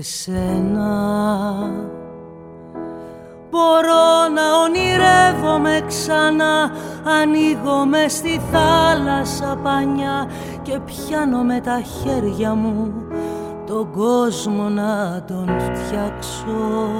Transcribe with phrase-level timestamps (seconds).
[0.00, 0.90] Όταν έχω εσένα.
[3.50, 6.70] Μπορώ να ονειρεύομαι ξανά
[7.20, 10.30] Ανοίγω με στη θάλασσα πανιά
[10.62, 12.92] Και πιάνω με τα χέρια μου
[13.66, 16.90] Τον κόσμο να τον φτιάξω.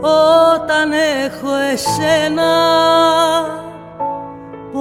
[0.00, 0.92] Όταν
[1.24, 2.52] έχω εσένα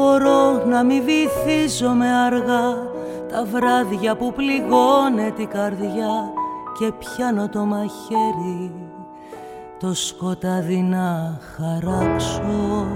[0.06, 2.94] Μπορώ να μη βυθίζομαι αργά.
[3.30, 6.34] Τα βράδια που πληγώνε την καρδιά
[6.80, 8.72] και πιάνω το μαχαίρι
[9.80, 12.88] το σκοτάδι να χαράξω.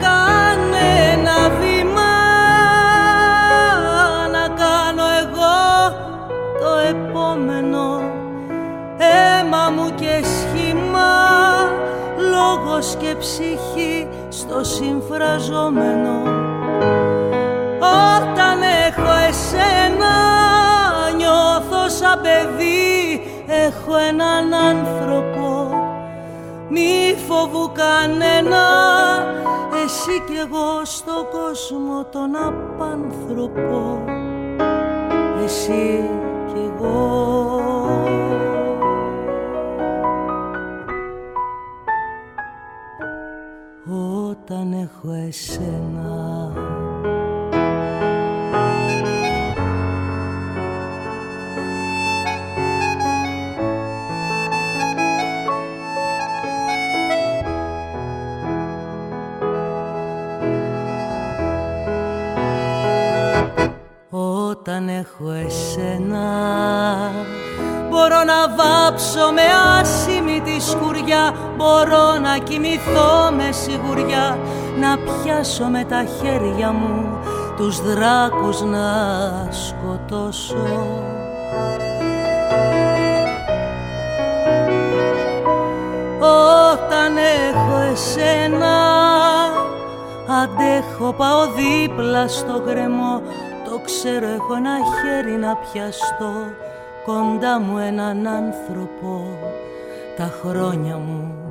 [0.00, 2.12] Κάνε ένα βήμα
[4.32, 5.96] να κάνω εγώ
[6.60, 8.00] το επόμενο.
[8.96, 10.35] Αίμα μου και σχήμα
[12.76, 16.22] λόγος και ψυχή στο συμφραζόμενο.
[17.78, 20.14] Όταν έχω εσένα
[21.16, 25.70] νιώθω σαν παιδί Έχω έναν άνθρωπο.
[26.68, 28.66] Μη φοβού κανένα
[29.84, 34.04] Εσύ κι εγώ στον κόσμο τον απάνθρωπο.
[35.44, 36.10] Εσύ
[36.46, 38.25] κι εγώ
[44.48, 46.52] όταν έχω εσένα.
[64.10, 66.26] Όταν έχω εσένα
[67.90, 69.42] Μπορώ να βάψω με
[69.80, 74.38] άσημη τη σκουριά Μπορώ να κοιμηθώ με σιγουριά
[74.80, 77.18] Να πιάσω με τα χέρια μου
[77.56, 78.88] Τους δράκους να
[79.50, 80.56] σκοτώσω.
[86.20, 88.76] Όταν έχω εσένα
[90.42, 93.22] Αντέχω πάω δίπλα στο γκρεμό
[93.64, 96.32] Το ξέρω έχω ένα χέρι να πιαστώ
[97.06, 99.22] κοντά μου έναν άνθρωπο.
[100.16, 101.45] Τα χρόνια μου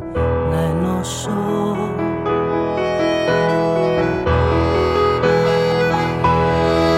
[1.06, 1.94] να ενώσω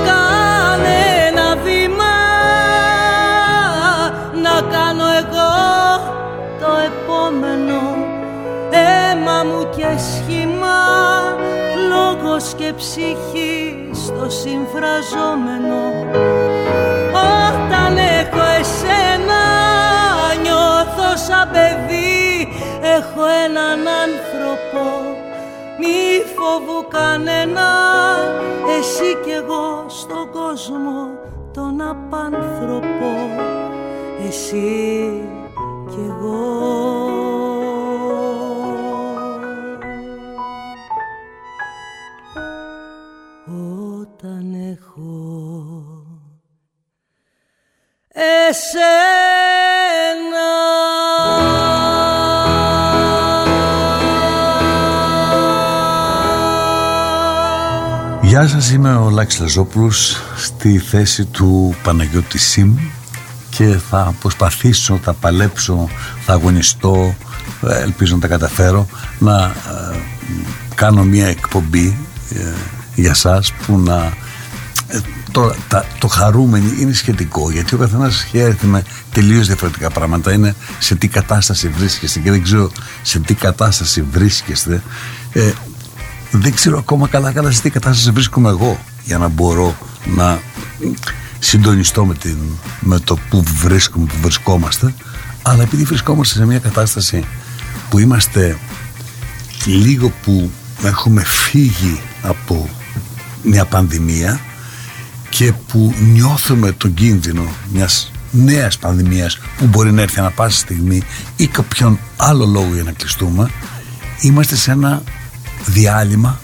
[0.06, 2.16] Κάνε ένα βήμα
[4.44, 5.56] να κάνω εγώ
[6.60, 7.82] το επόμενο.
[8.72, 10.78] Αίμα μου και σχήμα
[11.90, 15.82] λόγος και ψυχή στο συμφραζόμενο.
[17.12, 19.42] Όταν έχω εσένα
[20.42, 22.27] νιώθω σαν παιδί.
[22.27, 22.27] Έχω
[23.46, 24.86] έναν άνθρωπο
[25.80, 27.70] μη φοβού κανένα.
[28.80, 31.10] Εσύ κι εγώ στον κόσμο
[31.54, 33.12] τον απάνθρωπο.
[34.28, 35.22] Εσύ
[35.90, 36.87] κι εγώ
[58.48, 62.78] Γεια σας, είμαι ο Λάκης Λαζόπουλος στη θέση του Παναγιώτη Σιμ
[63.50, 65.90] και θα προσπαθήσω, θα παλέψω,
[66.26, 67.16] θα αγωνιστώ,
[67.62, 68.88] ελπίζω να τα καταφέρω,
[69.20, 69.98] να ε,
[70.76, 71.98] κάνω μια εκπομπή
[72.34, 72.54] ε,
[72.96, 74.14] για σας που να
[75.32, 80.34] το, τα, το χαρούμενο είναι σχετικό γιατί ο καθένας χαίρεται με τελείως διαφορετικά πράγματα.
[80.34, 82.72] Είναι σε τι κατάσταση βρίσκεστε και δεν ξέρω
[83.02, 84.82] σε τι κατάσταση βρίσκεστε.
[85.34, 85.52] Ε,
[86.32, 89.76] δεν ξέρω ακόμα καλά καλά σε τι κατάσταση βρίσκομαι εγώ για να μπορώ
[90.16, 90.40] να
[91.40, 92.38] συντονιστώ με, την,
[92.80, 94.94] με το που βρίσκομαι, που βρισκόμαστε.
[95.42, 97.24] Αλλά επειδή βρισκόμαστε σε μια κατάσταση
[97.90, 98.58] που είμαστε
[99.66, 100.52] λίγο που
[100.84, 102.70] έχουμε φύγει από
[103.44, 104.40] μια πανδημία
[105.30, 107.44] και που νιώθουμε τον κίνδυνο
[107.74, 111.02] μιας νέας πανδημίας που μπορεί να έρθει ανα πάσα στιγμή
[111.36, 113.50] ή κάποιον άλλο λόγο για να κλειστούμε
[114.22, 115.04] είμαστε σε ένα
[115.66, 116.40] διάλειμμα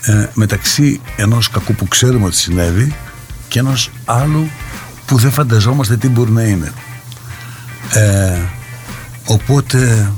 [0.00, 2.94] ε, μεταξύ ενός κακού που ξέρουμε ότι συνέβη
[3.48, 4.48] και ενός άλλου
[5.06, 6.72] που δεν φανταζόμαστε τι μπορεί να είναι.
[7.92, 8.38] Ε,
[9.24, 10.12] οπότε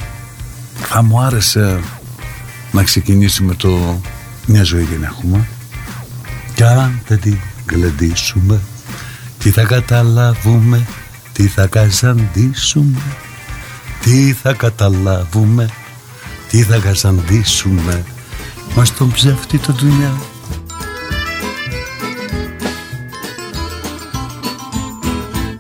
[0.81, 1.81] θα μου άρεσε
[2.73, 4.01] να ξεκινήσουμε το
[4.47, 5.49] μια ζωή δεν έχουμε
[6.55, 7.39] και αν δεν την
[7.71, 8.61] γλεντήσουμε
[9.39, 10.87] Τι θα καταλάβουμε
[11.33, 13.01] Τι θα καζαντήσουμε
[14.01, 15.69] Τι θα καταλάβουμε
[16.49, 18.05] τι θα κασαντήσουμε
[18.77, 20.13] Μας τον ψεύτη το δουλειά.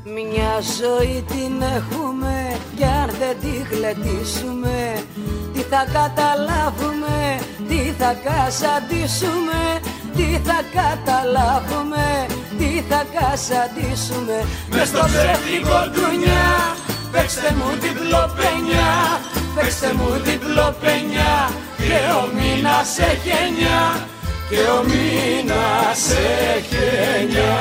[0.04, 5.04] Μια ζωή την έχουμε κι αν δεν τη γλεντήσουμε.
[5.52, 9.80] Τι θα καταλάβουμε, τι θα κασαντήσουμε
[10.16, 12.26] Τι θα καταλάβουμε,
[12.58, 14.36] τι θα κασαντήσουμε
[14.70, 16.50] Μες στο ψεύτικο ντουνιά,
[17.12, 18.92] παίξτε μου την πλοπενιά
[19.54, 24.06] Παίξτε μου διπλοπενιά και ο μήνας έχει εννιά
[24.48, 26.10] και ο μήνας
[26.56, 26.84] έχει
[27.20, 27.54] εννιά.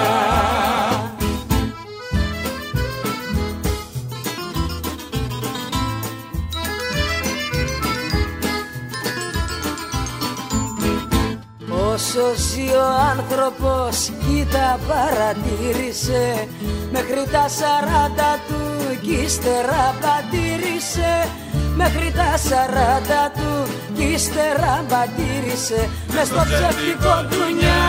[11.95, 12.85] Όσο ζει ο
[13.17, 16.47] άνθρωπος κοίτα παρατήρησε
[16.91, 21.27] Μέχρι τα σαράντα του κι ύστερα πατήρισε
[21.75, 27.83] Μέχρι τα σαράντα του κι ύστερα μπατήρισε Μες στο ψεύτικο ντουνιά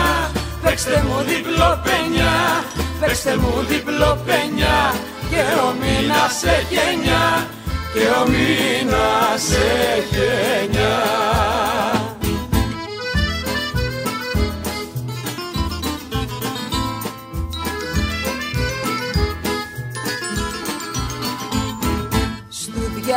[0.63, 2.35] Παίξτε μου διπλό πενιά.
[2.99, 4.93] Παίξτε μου διπλό πενιά.
[5.29, 7.47] Και ο μήνας έχει εννιά
[7.93, 9.43] Και ο μήνας
[9.95, 10.23] έχει
[10.61, 11.06] εννιά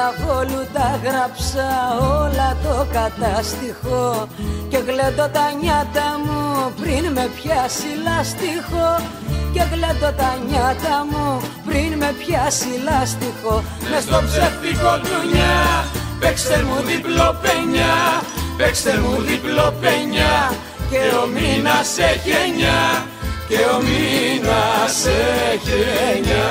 [0.00, 1.66] διαβόλου τα γράψα
[2.22, 4.28] όλα το κατάστοιχο
[4.68, 6.40] Και γλέντω τα νιάτα μου
[6.80, 8.88] πριν με πιάσει λάστιχο.
[9.54, 13.54] Και γλέντω τα νιάτα μου πριν με πιάσει λάστιχο.
[13.90, 15.58] Μες στο ψεύτικο ντουνιά
[16.20, 17.96] παίξτε μου διπλό πενιά
[18.56, 20.36] Παίξτε μου διπλό πενιά
[20.90, 22.82] και ο μήνας έχει εννιά
[23.48, 24.96] και ο μήνας
[25.52, 25.80] έχει
[26.12, 26.48] εννιά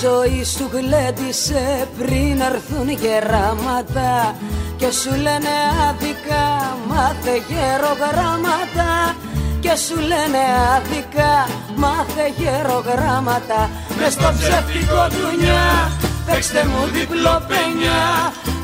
[0.00, 4.36] ζωή σου γλέντισε πριν έρθουν γεράματα
[4.76, 5.54] και σου λένε
[5.88, 6.44] άδικα
[6.88, 9.16] μάθε γερογράμματα
[9.60, 10.42] και σου λένε
[10.74, 15.92] άδικα μάθε γερογράμματα μες στο ψεύτικο ντουνιά
[16.26, 18.00] παίξτε μου διπλοπένια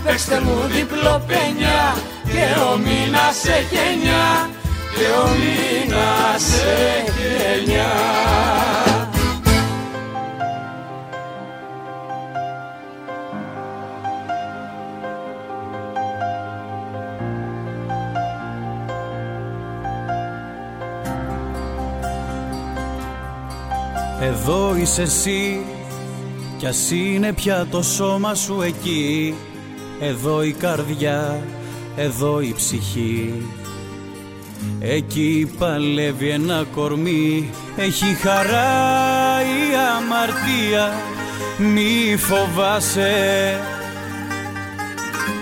[0.05, 1.97] παίξτε μου διπλοπένια
[2.33, 4.51] και ο μήνας έχει εννιά
[4.97, 6.47] και ο μήνας
[6.99, 7.93] έχει εννιά
[24.27, 25.65] Εδώ είσαι εσύ
[26.59, 29.35] κι ας είναι πια το σώμα σου εκεί.
[30.01, 31.41] Εδώ η καρδιά,
[31.97, 33.35] εδώ η ψυχή.
[34.81, 40.93] Εκεί παλεύει ένα κορμί Έχει χαρά η αμαρτία
[41.59, 43.61] Μη φοβάσαι.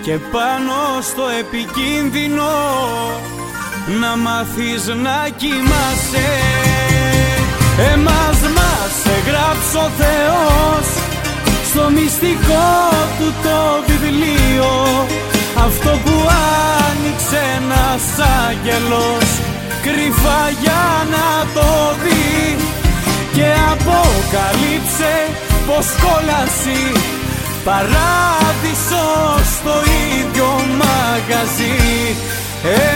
[0.01, 2.51] Και πάνω στο επικίνδυνο
[3.99, 6.27] Να μάθεις να κοιμάσαι.
[7.93, 8.44] Εμάς
[9.25, 10.85] μας εγγράψει ο Θεός
[11.69, 12.89] Στο μυστικό
[13.19, 14.71] του το βιβλίο.
[15.65, 16.15] Αυτό που
[16.89, 18.03] άνοιξε ένας
[18.47, 19.27] άγγελος
[19.83, 21.69] Κρυφά για να το
[22.03, 22.57] δει
[23.33, 25.13] Και αποκαλύψε
[25.67, 26.83] πως κόλαση
[27.63, 29.07] Παράδεισο
[29.55, 29.75] στο
[30.13, 30.49] ίδιο
[30.81, 32.15] μαγαζί.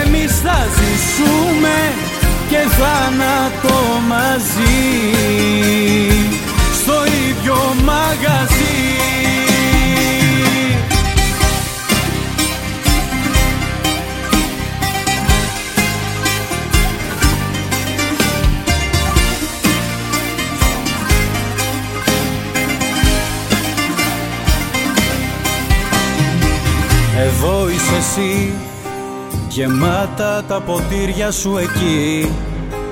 [0.02, 1.76] Εμείς θα ζήσουμε
[2.48, 5.19] και θάνατο μαζί
[28.20, 28.52] εσύ.
[29.48, 32.32] Γεμάτα τα ποτήρια σου εκεί.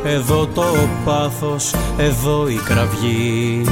[0.05, 0.65] Εδώ το
[1.05, 3.65] πάθος, εδώ η κραυγή.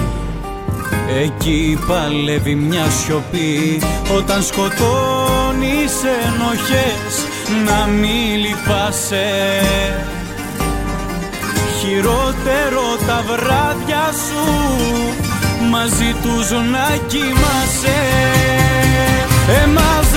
[1.22, 3.80] Εκεί παλεύει μια σιωπή.
[4.16, 5.92] Όταν σκοτώνεις
[6.25, 7.14] ενοχές
[7.64, 9.26] Να μη λυπάσαι.
[11.80, 14.76] Χειρότερο τα βράδια σου
[15.70, 17.98] Μαζί τους να κοιμάσαι.
[19.64, 20.15] Εμάς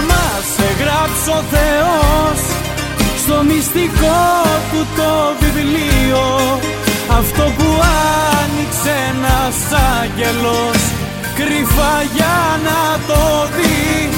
[0.79, 2.39] μας εγγράψει ο Θεός
[3.23, 4.21] Στο μυστικό
[4.71, 6.25] του το βιβλίο.
[7.19, 7.69] Αυτό που
[8.41, 9.57] άνοιξε ένας
[10.01, 10.81] άγγελος
[11.35, 13.23] Κρυφά για να το
[13.55, 14.09] δει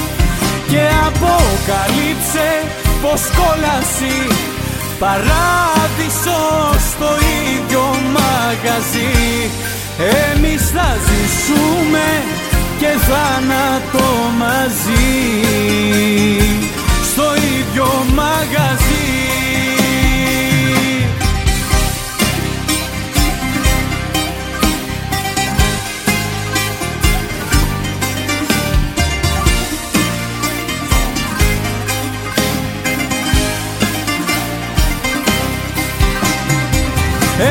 [0.70, 2.50] Και αποκαλύψε
[3.02, 4.18] πως κόλαση
[5.00, 6.42] Παράδεισο
[6.90, 7.10] στο
[7.48, 7.84] ίδιο
[8.16, 9.50] μαγαζί.
[10.32, 12.08] Εμείς θα ζήσουμε
[12.82, 14.08] και θάνατο
[14.38, 15.42] μαζί.
[17.12, 19.00] Στο ίδιο μαγαζί.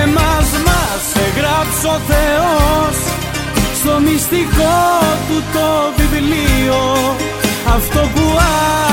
[0.02, 3.09] Εμάς μας έγραψε ο Θεός
[3.90, 4.78] Στο μυστικό
[5.28, 6.82] του το βιβλίο
[7.74, 8.26] Αυτό που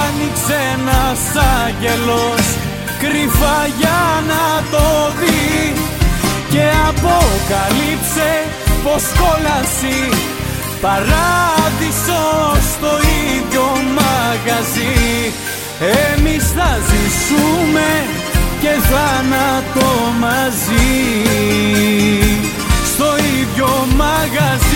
[0.04, 1.22] άνοιξε ένας
[1.64, 2.46] άγγελος
[3.00, 4.02] Κρυφά για
[4.32, 4.88] να το
[5.20, 5.74] δει
[6.50, 8.30] Και αποκαλύψε
[8.84, 10.00] πως κόλαση
[10.82, 12.24] Παράδεισο
[12.72, 12.92] στο
[13.28, 13.66] ίδιο
[13.98, 15.32] μαγαζί.
[16.10, 17.90] Εμείς θα ζήσουμε
[18.62, 19.90] και θάνατο
[20.20, 22.27] μαζί
[22.98, 24.76] στο ίδιο μαγαζί.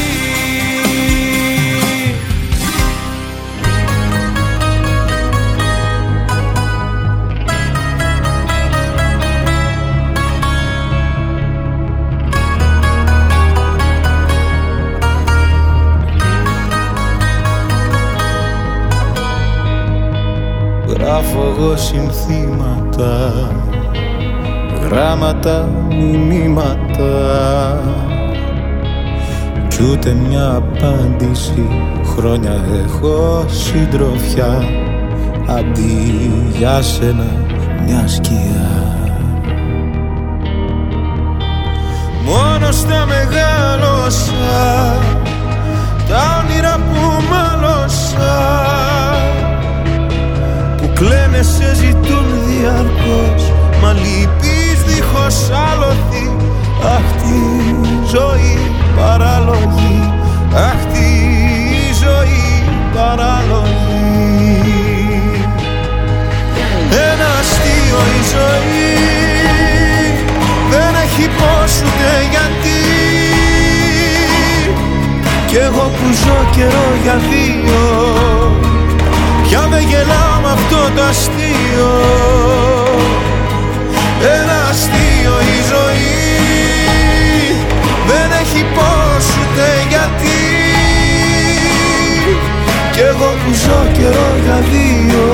[20.88, 23.32] Γράφω εγώ συνθήματα
[24.92, 27.12] γράμματα, μηνύματα
[29.82, 31.68] κι ούτε μια απάντηση.
[32.16, 32.52] Χρόνια
[32.86, 34.64] έχω συντροφιά.
[35.48, 37.26] Αντί για σένα
[37.86, 38.96] μια σκιά.
[42.26, 44.30] Μόνος στα μεγάλωσα
[46.10, 48.64] τα όνειρα που μάλωσα.
[50.78, 53.31] Που κλαίνε σε ζητούν διαρκώς
[80.96, 81.92] το αστείο
[84.24, 86.20] ένα αστείο η ζωή.
[88.08, 90.42] Δεν έχει πώς ούτε γιατί.
[92.92, 95.28] Κι εγώ που ζω καιρό για δύο.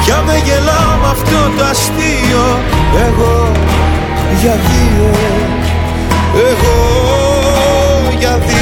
[0.00, 2.46] Πια με γελάω με αυτό το αστείο.
[3.06, 3.52] Εγώ
[4.40, 5.10] για δύο.
[6.50, 6.78] Εγώ
[8.18, 8.57] για δύο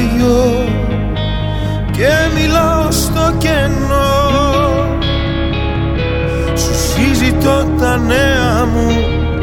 [0.00, 0.68] δυο
[1.90, 4.28] και μιλάω στο κενό.
[6.54, 8.90] Σου συζητώ τα νέα μου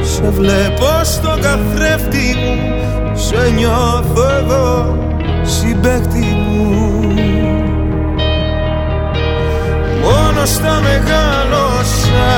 [0.01, 2.77] Σε βλέπω στο καθρέφτη μου.
[3.13, 4.97] Σε νιώθω εδώ
[5.43, 6.97] συμπέκτη μου.
[10.03, 12.35] Μόνο στα μεγάλωσα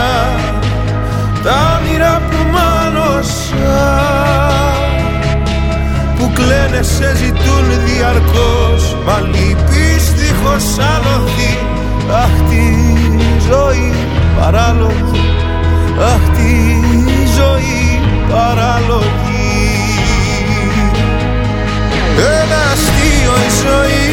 [1.43, 4.09] Τα όνειρα που μάλωσα
[6.39, 8.98] κλαίνε σε ζητούν διαρκώς.
[9.05, 11.53] Μα λυπείς δίχως άλοθη
[12.12, 12.65] Αχ τη
[13.50, 13.93] ζωή
[14.39, 15.34] παράλογη.
[16.13, 16.53] Αχ τη
[17.38, 19.17] ζωή παράλογη.
[22.41, 24.10] Ένα αστείο η ζωή.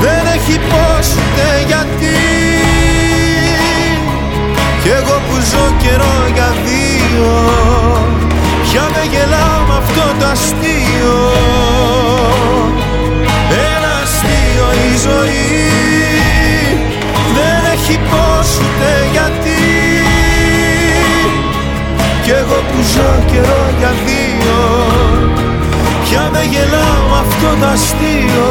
[0.00, 2.16] Δεν έχει πώς ούτε γιατί.
[4.82, 7.24] Κι εγώ που ζω καιρό για δύο.
[7.24, 7.83] Πια με
[9.12, 11.18] γελάω με αυτό το αστείο.
[13.72, 15.48] Ένα αστείο η ζωή.
[17.36, 19.62] Δεν έχει πώς ούτε γιατί.
[22.24, 24.58] Κι εγώ που ζω καιρό για δύο
[26.04, 28.48] Πια με γελάω με αυτό το αστείο.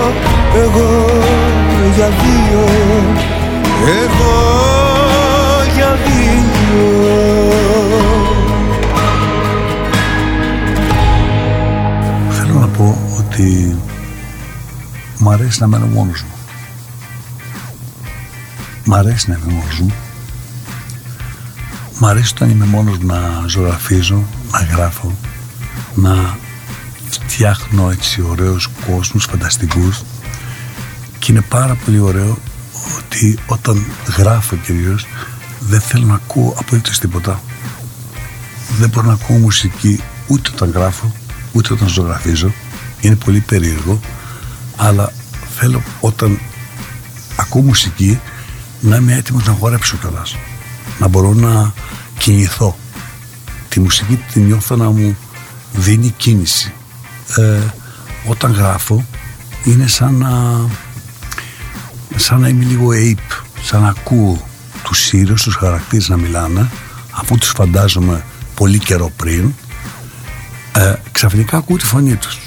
[0.56, 1.06] Εγώ
[1.96, 2.64] για δύο
[4.04, 4.36] Εγώ
[5.76, 6.64] για δύο
[13.34, 13.78] ότι
[15.20, 16.34] μ' αρέσει να μένω μόνος μου.
[18.86, 19.94] Μ' αρέσει να είμαι μόνος μου.
[22.00, 25.18] Μ' αρέσει όταν είμαι μόνος να ζωγραφίζω, να γράφω,
[25.96, 26.38] να
[27.10, 30.04] φτιάχνω έτσι ωραίους κόσμους φανταστικούς
[31.20, 32.38] και είναι πάρα πολύ ωραίο
[32.98, 33.86] ότι όταν
[34.18, 35.06] γράφω κυρίως
[35.60, 37.42] δεν θέλω να ακούω απολύτως τίποτα
[38.80, 41.12] δεν μπορώ να ακούω μουσική ούτε όταν γράφω
[41.52, 42.54] ούτε όταν ζωγραφίζω
[43.04, 44.00] είναι πολύ περίεργο
[44.76, 45.12] αλλά
[45.60, 46.40] θέλω όταν
[47.36, 48.20] ακούω μουσική
[48.80, 50.36] να είμαι έτοιμος να χορέψω κιόλας.
[51.00, 51.74] Να μπορώ να
[52.18, 52.78] κινηθώ.
[53.70, 55.18] Τη μουσική τη νιώθω να μου
[55.74, 56.74] δίνει κίνηση.
[57.36, 57.60] Ε,
[58.28, 59.06] όταν γράφω
[59.64, 60.32] είναι σαν να
[62.16, 64.48] σαν να είμαι λίγο ape σαν να ακούω
[64.84, 66.70] τους ήρωες, τους χαρακτήρες να μιλάνε
[67.12, 69.54] αφού τους φαντάζομαι πολύ καιρό πριν
[70.74, 72.38] ε, ξαφνικά ακούω τη φωνή τους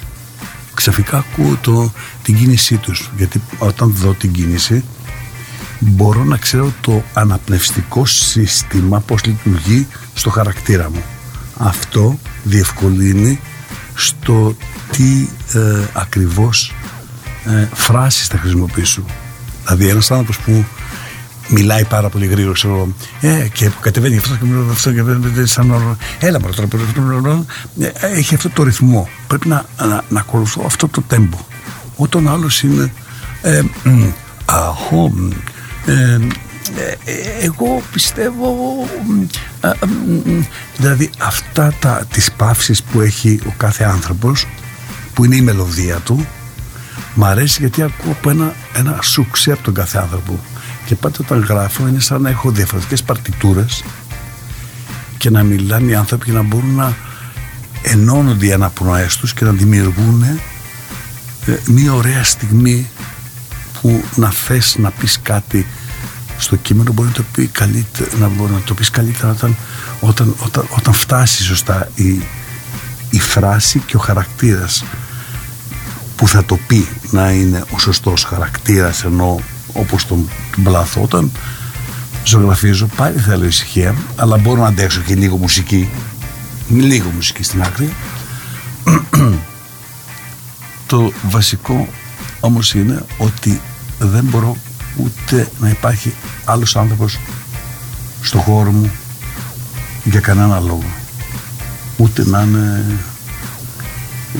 [0.76, 1.92] ξαφνικά ακούω το,
[2.22, 3.10] την κίνησή τους.
[3.16, 4.84] Γιατί όταν δω την κίνηση
[5.78, 11.02] μπορώ να ξέρω το αναπνευστικό σύστημα πώς λειτουργεί στο χαρακτήρα μου.
[11.56, 13.40] Αυτό διευκολύνει
[13.94, 14.56] στο
[14.90, 16.74] τι ε, ακριβώς
[17.44, 19.04] ε, φράσεις θα χρησιμοποιήσω.
[19.62, 20.64] Δηλαδή ένας άνθρωπος που
[21.48, 22.88] μιλάει πάρα πολύ γρήγορα, ξέρω,
[23.20, 25.96] ε, και κατεβαίνει αυτό και μιλάει αυτό και δεν σαν όρο.
[26.20, 27.44] Έλα μόνο τώρα,
[27.80, 29.08] ε, έχει αυτό το ρυθμό.
[29.26, 31.38] Πρέπει να, να, να ακολουθώ αυτό το τέμπο.
[31.96, 32.92] Όταν άλλο είναι,
[33.42, 33.62] ε,
[34.44, 35.12] αχώ,
[35.86, 36.18] ε,
[37.40, 38.54] εγώ πιστεύω
[40.76, 44.46] δηλαδή αυτά τα, τις παύσεις που έχει ο κάθε άνθρωπος
[45.14, 46.26] που είναι η μελωδία του
[47.14, 50.38] μ' αρέσει γιατί ακούω από ένα, ένα σουξέ από τον κάθε άνθρωπο
[50.86, 53.84] και πάντα όταν γράφω είναι σαν να έχω διαφορετικές παρτιτούρες
[55.18, 56.96] και να μιλάνε οι άνθρωποι και να μπορούν να
[57.82, 62.86] ενώνονται οι αναπνοές τους και να δημιουργούν ε, μια ωραία στιγμή
[63.80, 65.66] που να θες να πεις κάτι
[66.38, 69.56] στο κείμενο μπορεί να το, πει καλύτερα, να, μπορεί να το πεις καλύτερα όταν,
[70.00, 72.22] όταν, όταν, όταν φτάσει σωστά η,
[73.10, 74.84] η φράση και ο χαρακτήρας
[76.16, 79.40] που θα το πει να είναι ο σωστός χαρακτήρας ενώ
[79.78, 81.30] όπως τον, τον πλάθο όταν
[82.24, 85.88] ζωγραφίζω πάλι θέλω ησυχία αλλά μπορώ να αντέξω και λίγο μουσική
[86.68, 87.92] λίγο μουσική στην άκρη.
[90.86, 91.88] Το βασικό
[92.40, 93.60] όμως είναι ότι
[93.98, 94.56] δεν μπορώ
[94.96, 97.18] ούτε να υπάρχει άλλος άνθρωπος
[98.22, 98.90] στο χώρο μου
[100.04, 100.84] για κανένα λόγο.
[101.96, 102.84] Ούτε να είναι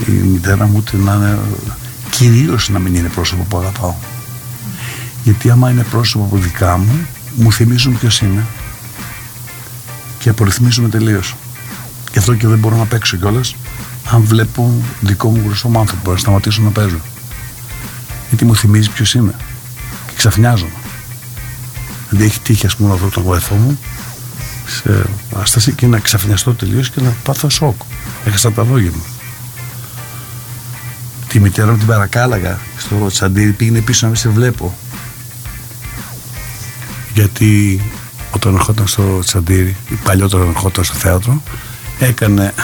[0.07, 1.39] η μητέρα μου ούτε να είναι
[2.11, 3.95] κυρίως να μην είναι πρόσωπο που αγαπάω
[5.27, 8.47] γιατί άμα είναι πρόσωπο που δικά μου μου θυμίζουν ποιος είμαι
[10.19, 11.35] και απορριθμίζουν τελείως.
[12.13, 13.55] Γι' αυτό και δεν μπορώ να παίξω κιόλας
[14.11, 17.01] αν βλέπω δικό μου γνωστό άνθρωπο να σταματήσω να παίζω.
[18.29, 19.35] Γιατί μου θυμίζει ποιος είμαι
[20.07, 20.71] και ξαφνιάζομαι.
[22.09, 23.79] Δηλαδή έχει τύχει ας πούμε να δω τον βοηθό μου
[24.67, 27.81] σε άσταση και να ξαφνιαστώ τελείως και να πάθω σοκ.
[28.25, 29.05] Έχασα τα λόγια μου.
[31.29, 34.75] Τη μητέρα μου την παρακάλαγα στο τσαντήρι πήγαινε πίσω να μην σε βλέπω
[37.17, 37.81] γιατί
[38.31, 41.43] όταν ερχόταν στο τσαντήρι ή παλιότερο ερχόταν στο θέατρο
[41.99, 42.55] έκανε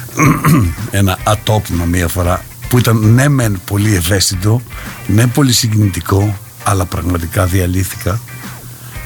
[0.90, 4.62] ένα ατόπιμα μία φορά που ήταν ναι μεν πολύ ευαίσθητο
[5.06, 8.20] ναι πολύ συγκινητικό αλλά πραγματικά διαλύθηκα.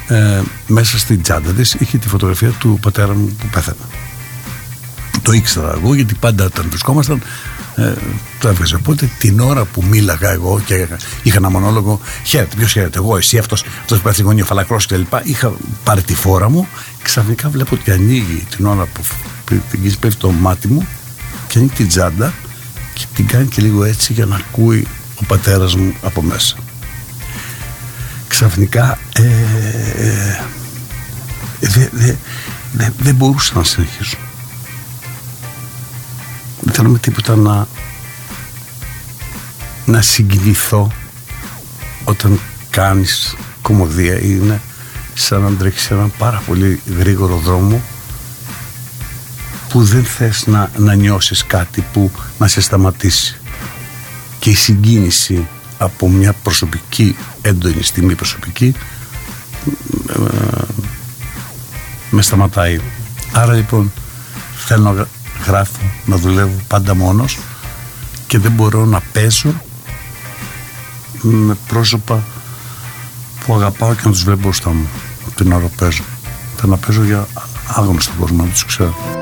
[0.08, 3.78] Ε, μέσα στην τσάντα της είχε τη φωτογραφία του πατέρα μου που πέθανε.
[5.22, 7.22] Το ήξερα εγώ γιατί πάντα όταν βρισκόμασταν
[7.76, 7.92] ε,
[8.40, 8.74] το έβγαζε.
[8.74, 10.88] Οπότε την ώρα που μίλαγα εγώ και
[11.22, 15.12] είχα ένα μονόλογο, χαίρετε, ποιος χαίρετε, εγώ, εσύ, αυτός που πέφτει γωνία, φαλακρός κλπ.
[15.22, 15.52] Είχα
[15.84, 16.68] πάρει τη φόρα μου,
[17.02, 19.02] ξαφνικά βλέπω ότι ανοίγει την ώρα που
[20.00, 20.86] πέφτει το μάτι μου
[21.48, 22.32] και ανοίγει την τσάντα
[22.94, 26.56] και την κάνει και λίγο έτσι για να ακούει ο πατέρας μου από μέσα.
[28.28, 29.22] Ξαφνικά ε,
[29.96, 30.40] ε,
[31.60, 32.14] δεν δε,
[32.72, 34.16] δε, δε μπορούσα να συνεχίσω.
[36.60, 37.66] Δεν θέλω με τίποτα να
[39.90, 40.92] να συγκινηθώ
[42.04, 44.60] όταν κάνεις κομμωδία είναι
[45.14, 47.80] σαν να τρέξεις έναν πάρα πολύ γρήγορο δρόμο
[49.68, 53.36] που δεν θες να, να νιώσεις κάτι που να σε σταματήσει.
[54.38, 58.74] Και η συγκίνηση από μια προσωπική έντονη στιγμή προσωπική
[60.08, 60.64] ε,
[62.10, 62.80] με σταματάει.
[63.32, 63.92] Άρα λοιπόν
[64.56, 65.06] θέλω να
[65.46, 67.38] γράφω να δουλεύω πάντα μόνος
[68.26, 69.54] και δεν μπορώ να παίζω
[71.20, 72.22] με πρόσωπα
[73.44, 74.88] που αγαπάω και να τους βλέπω μπροστά μου
[75.34, 76.02] την ώρα που παίζω.
[76.56, 77.26] Θέλω να παίζω για
[77.76, 79.19] άγνωστο κόσμο, να τους ξέρω.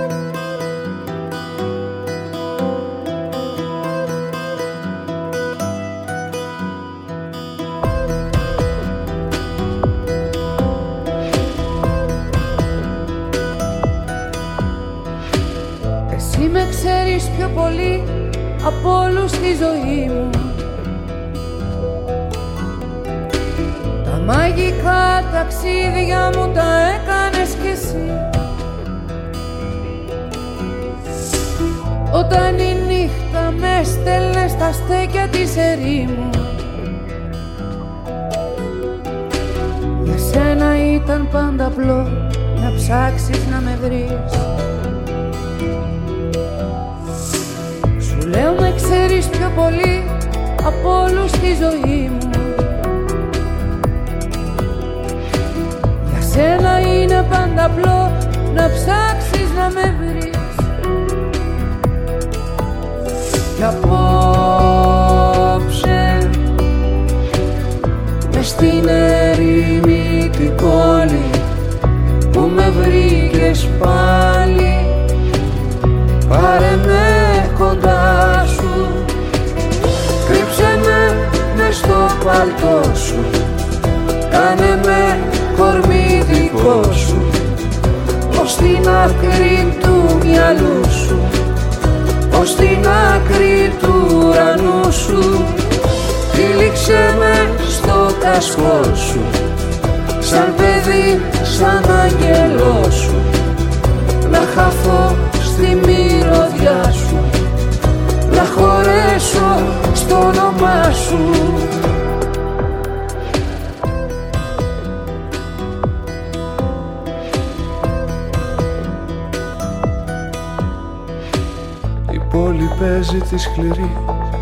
[122.78, 123.98] Παίζει της σκληρής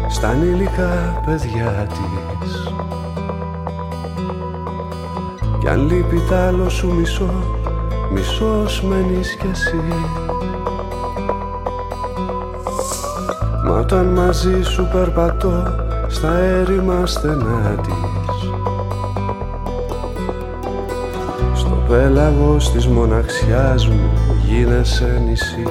[0.09, 1.87] στα ανήλικα παιδιά
[2.41, 2.73] της.
[5.61, 7.31] Κι αν λείπει τ' άλλο σου μισό,
[8.13, 9.83] μισός μένεις κι εσύ.
[13.65, 15.63] Μα όταν μαζί σου περπατώ
[16.07, 18.51] στα έρημα στενά της.
[21.55, 24.11] Στο πέλαγος της μοναξιάς μου
[24.45, 25.67] γίνεσαι νησί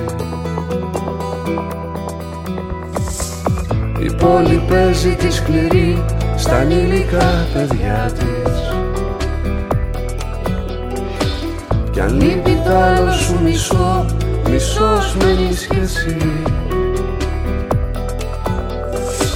[4.26, 8.60] πόλη παίζει τη σκληρή στα ανήλικα παιδιά της.
[11.92, 14.06] Κι αν λείπει τ' άλλο σου μισό,
[14.50, 16.18] μισός μένεις κι εσύ.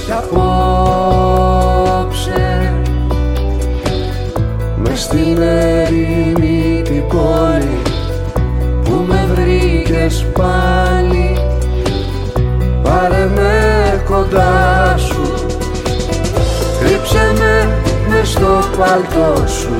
[0.04, 1.52] Κι απόψε
[4.76, 7.82] μες στην ερήμη την πόλη
[8.84, 11.39] που με βρήκες πάλι
[18.30, 19.74] στο παλτό σου.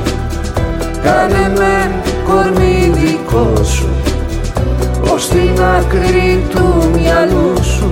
[1.03, 1.91] Κάνε με
[2.29, 3.89] κορμί δικό σου.
[5.13, 7.91] Ως την άκρη του μυαλού σου.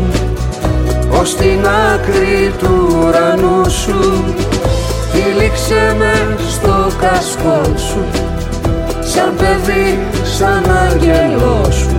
[1.20, 4.24] Ως την άκρη του ουρανού σου.
[5.12, 8.04] Τύλιξε με στο κασκό σου.
[9.00, 11.98] Σαν παιδί, σαν άγγελό σου.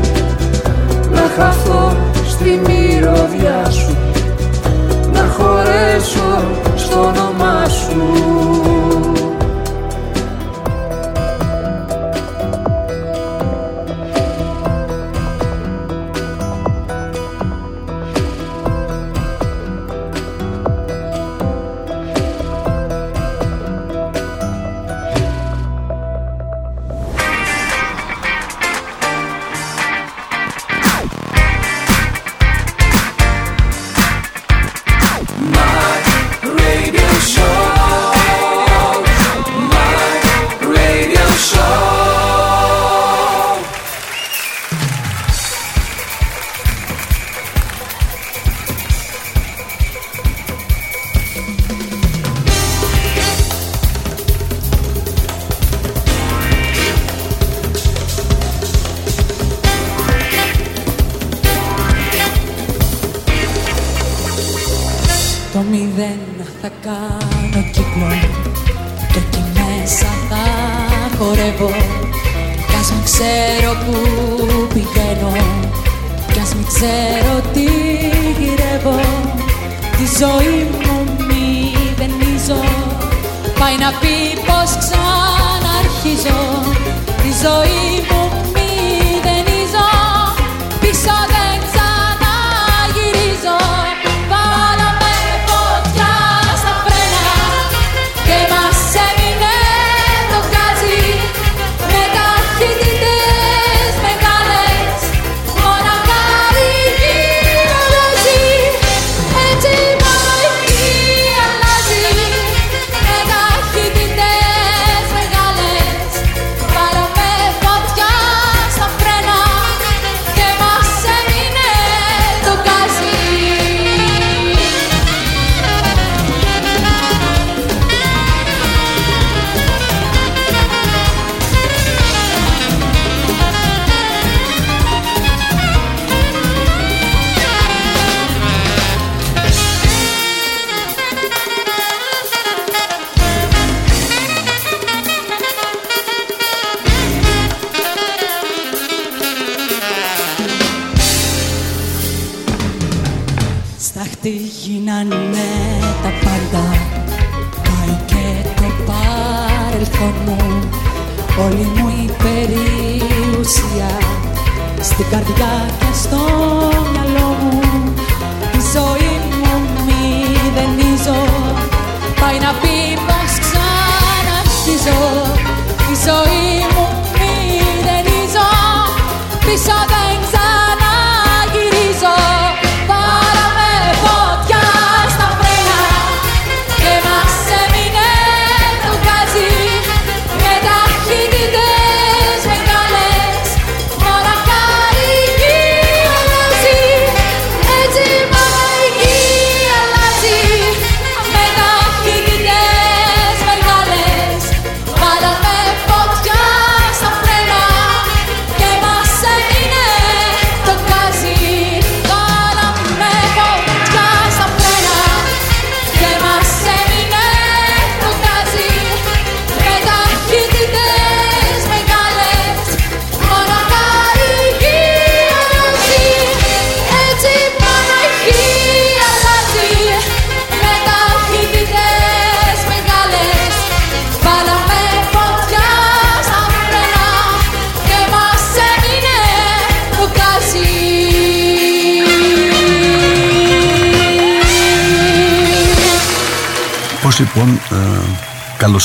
[1.11, 1.95] Να χαθώ
[2.27, 3.97] στη μυρωδιά σου.
[5.13, 6.18] Να χωρέσω
[6.89, 8.78] στο όνομά σου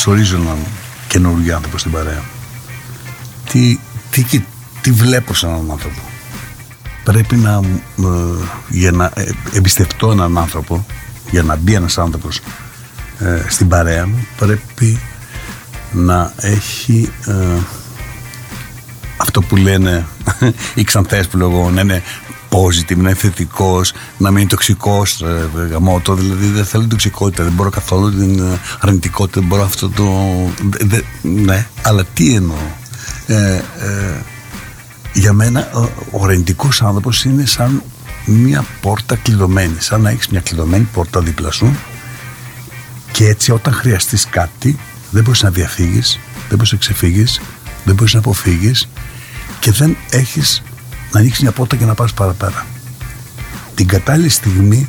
[0.05, 0.59] καλωσορίζω έναν
[1.09, 2.23] καινούργιο άνθρωπο στην παρέα.
[3.51, 3.79] Τι,
[4.11, 4.45] τι, τι,
[4.81, 6.01] τι βλέπω σαν έναν άνθρωπο.
[7.05, 7.61] Πρέπει να,
[7.99, 10.87] ε, για να ε, εμπιστευτώ έναν άνθρωπο,
[11.31, 12.41] για να μπει ένας άνθρωπος
[13.19, 15.01] ε, στην παρέα μου, πρέπει
[15.93, 17.59] να έχει ε,
[19.17, 20.07] αυτό που λένε
[20.75, 22.03] οι ξανθές που λέγω να είναι
[22.65, 26.15] positive, να είναι θετικός, να μην είναι τοξικός ε, γαμότο.
[26.15, 30.05] Δηλαδή δεν θέλω την τοξικότητα, δεν μπορώ καθόλου την ε, αρνητικότητα, δεν μπορώ αυτό το.
[30.63, 32.57] δε- δε- ναι, αλλά τι εννοώ.
[33.27, 33.63] Ε, ε,
[35.13, 37.83] για μένα ο, ο αρνητικός άνθρωπος είναι σαν
[38.27, 39.75] μια πόρτα κλειδωμένη.
[39.79, 41.77] Σαν να έχεις μια κλειδωμένη πόρτα δίπλα σου
[43.13, 44.79] και έτσι όταν χρειαστείς κάτι
[45.11, 47.41] δεν μπορείς να διαφύγεις, δεν μπορείς να ξεφύγεις,
[47.85, 48.89] δεν μπορείς να αποφύγεις
[49.61, 50.63] και δεν έχεις
[51.15, 52.67] να ανοίξεις μια πόρτα και να πας παραπέρα.
[53.75, 54.89] Την κατάλληλη στιγμή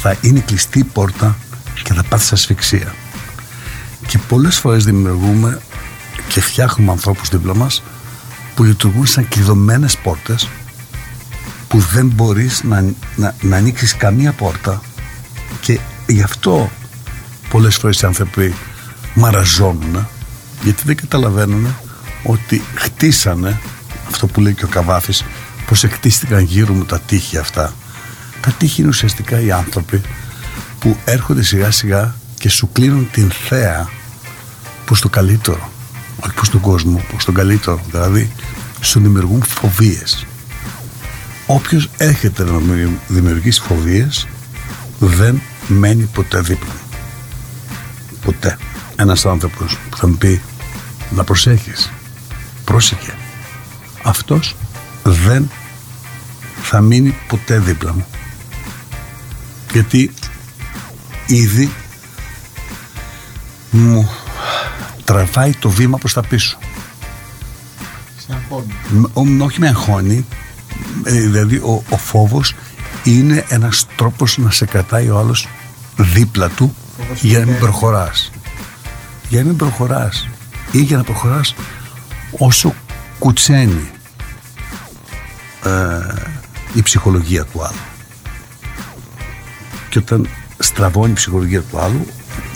[0.00, 1.36] θα είναι κλειστή η πόρτα
[1.82, 2.94] και θα πάθεις ασφυξία.
[4.06, 5.60] Και πολλές φορές δημιουργούμε
[6.28, 7.82] και φτιάχνουμε ανθρώπους δίπλα μας
[8.54, 10.48] που λειτουργούν σαν κλειδωμένες πόρτες
[11.68, 12.84] που δεν μπορείς να,
[13.16, 14.82] να, να ανοίξεις καμία πόρτα
[15.60, 16.70] και γι' αυτό
[17.48, 18.54] πολλές φορές οι άνθρωποι
[19.14, 20.06] μαραζώνουν
[20.62, 21.74] γιατί δεν καταλαβαίνουν
[22.22, 23.60] ότι χτίσανε
[24.10, 25.24] αυτό που λέει και ο Καβάφης
[25.66, 27.74] πως εκτίστηκαν γύρω μου τα τείχη αυτά.
[28.40, 30.00] Τα τείχη είναι ουσιαστικά οι άνθρωποι
[30.78, 33.88] που έρχονται σιγά σιγά και σου κλείνουν την θέα
[34.84, 35.72] προς το καλύτερο
[36.20, 37.80] όχι προς τον κόσμο, προς τον καλύτερο.
[37.90, 38.30] Δηλαδή
[38.80, 40.26] σου δημιουργούν φοβίες.
[41.46, 42.58] Όποιος έρχεται να
[43.08, 44.26] δημιουργήσει φοβίες
[44.98, 46.72] δεν μένει ποτέ δίπλα.
[46.72, 46.98] Μου.
[48.24, 48.58] ποτέ.
[48.96, 50.42] Ένας άνθρωπος που θα μου πει
[51.10, 51.90] να προσέχεις.
[52.64, 53.14] Πρόσεχε
[54.02, 54.56] αυτός
[55.04, 55.50] δεν
[56.62, 58.06] θα μείνει ποτέ δίπλα μου.
[59.72, 60.12] Γιατί
[61.26, 61.70] ήδη
[63.70, 64.10] μου
[65.04, 66.58] τραβάει το βήμα προς τα πίσω.
[68.90, 70.26] Μ- ο- όχι με αγχώνει
[71.04, 72.54] ε, δηλαδή ο, ο φόβος
[73.04, 75.48] είναι ένας τρόπος να σε κρατάει ο άλλος
[75.96, 76.74] δίπλα του
[77.20, 78.30] για να μην προχωράς.
[79.28, 80.28] Για να μην προχωράς
[80.70, 81.54] ή για να προχωράς
[82.38, 82.74] όσο
[83.18, 83.90] κουτσένει
[85.64, 86.00] ε,
[86.74, 87.84] η ψυχολογία του άλλου.
[89.88, 92.06] Και όταν στραβώνει η ψυχολογία του άλλου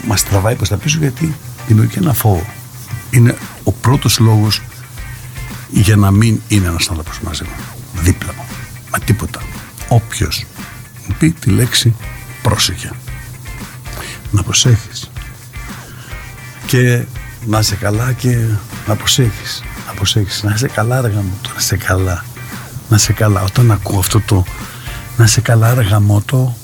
[0.07, 1.35] μας τραβάει προς τα πίσω γιατί
[1.67, 2.45] δημιουργεί ένα φόβο.
[3.11, 4.61] Είναι ο πρώτος λόγος
[5.69, 8.43] για να μην είναι ένας άνθρωπος μαζί μου δίπλα μου
[8.91, 9.41] μα τίποτα
[9.87, 10.45] όποιος
[11.07, 11.95] μου πει τη λέξη
[12.41, 12.91] πρόσεχε.
[14.31, 15.11] Να προσέχεις.
[16.65, 17.03] Και
[17.45, 18.45] να είσαι καλά και
[18.87, 19.63] να προσέχεις.
[19.87, 20.43] Να προσέχεις.
[20.43, 22.25] Να είσαι καλά αργά μου να είσαι καλά
[22.89, 24.43] να είσαι καλά όταν ακούω αυτό το
[25.17, 26.55] να είσαι καλά αργά μου το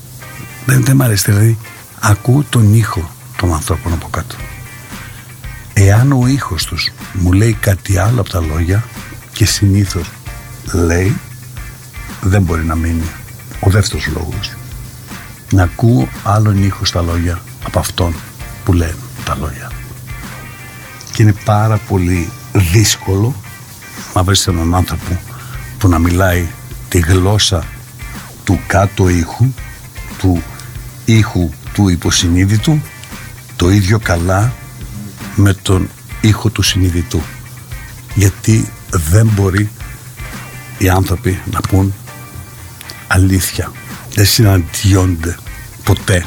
[0.66, 1.58] δεν, δεν μ' αρέσει δηλαδή
[2.00, 4.36] ακούω τον ήχο των ανθρώπων από κάτω.
[5.74, 8.84] Εάν ο ήχος τους μου λέει κάτι άλλο από τα λόγια
[9.34, 10.12] και συνήθως
[10.74, 11.16] λέει
[12.22, 13.10] δεν μπορεί να μείνει
[13.60, 14.54] ο δεύτερος λόγος.
[15.52, 18.14] Να ακούω άλλον ήχο στα λόγια από αυτόν
[18.66, 19.72] που λένε τα λόγια.
[21.14, 23.36] Και είναι πάρα πολύ δύσκολο
[24.14, 25.20] να βρεις έναν άνθρωπο
[25.86, 26.48] που να μιλάει
[26.90, 27.66] τη γλώσσα
[28.44, 29.54] του κάτω ήχου
[30.18, 30.44] του
[31.06, 32.82] ήχου του υποσυνείδητου
[33.56, 34.54] το ίδιο καλά
[35.36, 35.90] με τον
[36.22, 37.22] ήχο του συνειδητού.
[38.16, 39.70] Γιατί δεν μπορεί
[40.78, 41.94] οι άνθρωποι να πούν
[43.08, 43.72] αλήθεια.
[44.14, 45.38] Δεν συναντιόνται
[45.84, 46.26] ποτέ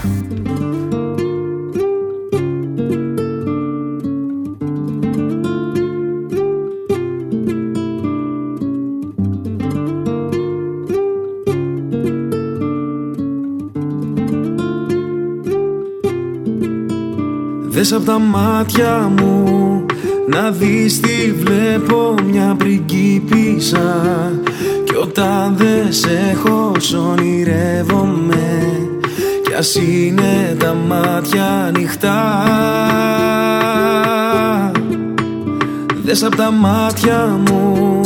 [17.78, 19.44] Δες απ' τα μάτια μου
[20.28, 24.02] να δεις τι βλέπω μια πριγκίπισσα.
[24.84, 26.72] Κι όταν δεν σε έχω
[27.10, 28.78] ονειρεύομαι.
[29.44, 32.44] Κι ας είναι τα μάτια ανοιχτά.
[36.04, 38.00] Δες απ' τα μάτια μου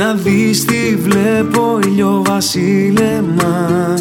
[0.00, 1.78] να δεις τι βλέπω
[2.22, 3.94] βασίλεμα.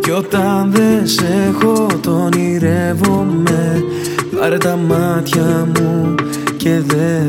[0.00, 3.84] Κι όταν δεν σε έχω τον ονειρεύομαι
[4.44, 6.14] Πάρε τα μάτια μου
[6.56, 7.20] και δε.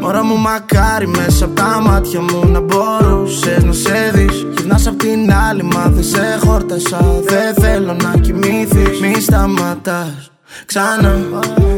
[0.00, 4.46] Μωρά μου μακάρι μέσα από τα μάτια μου να μπορούσες να σε δεις.
[4.56, 6.98] Γυρνάς απ' την άλλη μα δεν σε χόρτασα.
[7.24, 10.30] Δεν θέλω να κοιμήθεις Μη σταματάς.
[10.66, 11.18] Ξανά.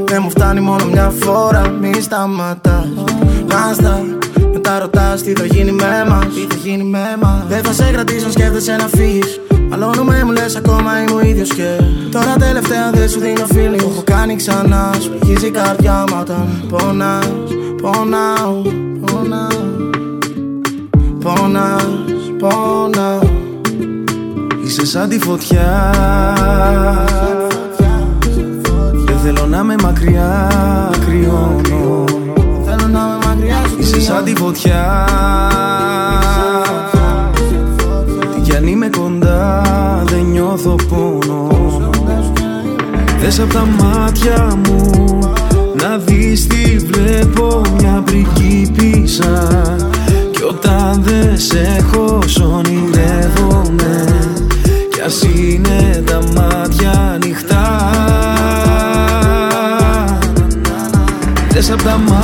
[0.05, 1.69] Δεν μου φτάνει μόνο μια φορά.
[1.69, 2.89] Μη σταματάς.
[3.51, 4.05] Μάστα
[4.53, 6.27] μετά ρωτάς τι θα γίνει με μας.
[6.35, 7.45] Τι θα γίνει με μας.
[7.49, 9.41] Δεν θα σε κρατήσω σκέφτεσαι να φύγεις
[9.75, 11.81] Μαλώνουμε μου λες ακόμα είμαι ο ίδιος και
[12.11, 16.67] Τώρα τελευταία δεν σου δίνω φίλη Μου έχω κάνει ξανά Σου η καρδιά μου όταν
[16.69, 17.31] πονάς.
[17.83, 18.63] Πονάω,
[19.01, 19.71] πονάω
[21.21, 21.87] Πονάς,
[22.39, 23.21] πονάω.
[24.65, 25.95] Είσαι σαν τη φωτιά.
[29.05, 30.51] Δεν θέλω να με μακριά
[31.07, 32.05] κρυώνω.
[32.65, 35.07] Θέλω να με μακριά σου Είσαι σαν τη φωτιά
[40.53, 41.49] νιώθω πόνο
[43.21, 45.19] Δες απ' τα μάτια μου
[45.75, 49.49] να δεις τι βλέπω μια πριγκίπισσα.
[50.31, 54.05] Κι όταν δεν σε έχω ονειρεύομαι
[54.91, 57.91] Κι ας είναι τα μάτια ανοιχτά.
[61.51, 62.22] Δες απ' τα μάτια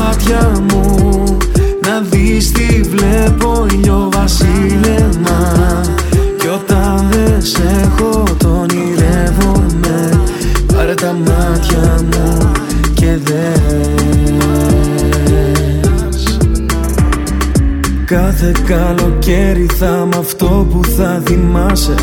[18.41, 21.95] Κάθε καλοκαίρι θα μ' αυτό που θα θυμάσαι.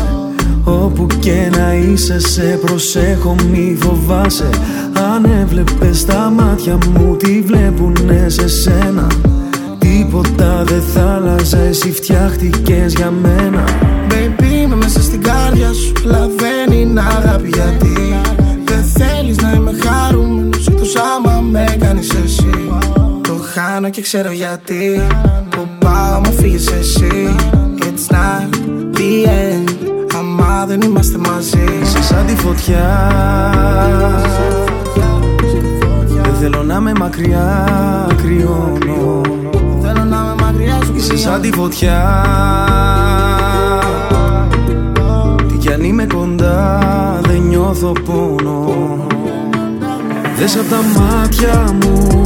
[0.64, 4.48] Όπου και να είσαι σε προσέχω μη φοβάσαι.
[5.14, 9.06] Αν έβλεπες τα μάτια μου τι βλέπουνε σε σένα;
[9.78, 13.64] Τίποτα δεν θα άλλαζε εσύ φτιάχτηκες για μένα.
[14.08, 15.95] Baby είμαι μέσα στην κάρδια σου
[23.96, 25.06] και ξέρω γιατί.
[25.50, 27.34] Που πάω μα φύγεις εσύ.
[27.78, 28.56] It's not
[28.94, 29.70] the end.
[30.18, 31.64] Άμα δεν είμαστε μαζί.
[31.82, 33.10] Είσαι σαν τη φωτιά.
[36.12, 37.66] Δεν θέλω να είμαι μακριά
[38.22, 39.20] κρυώνω.
[39.82, 42.24] Θέλω να είμαι μακριά σου Είσαι σαν τη φωτιά.
[45.58, 46.80] Κι αν είμαι κοντά
[47.22, 48.74] δεν νιώθω πόνο.
[50.38, 52.25] Δες απ' τα μάτια μου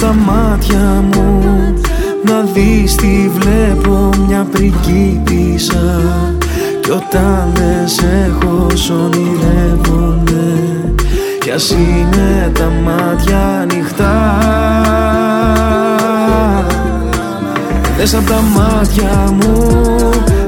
[0.00, 1.42] τα μάτια μου.
[2.24, 6.02] Να δεις τι βλέπω μια πριγκίπισσα.
[6.80, 8.66] Κι όταν δεν σε έχω
[9.04, 10.54] ονειρεύομαι
[11.40, 14.38] Κι ας είναι τα μάτια ανοιχτά.
[17.96, 19.68] Δες απ' τα μάτια μου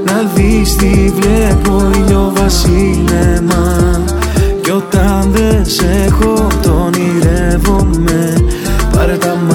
[0.04, 1.90] να δεις τι βλέπω
[2.34, 4.00] βασίλεμα.
[4.62, 8.41] Κι όταν δεν σε έχω τον ονειρεύομαι
[9.22, 9.51] Πάρε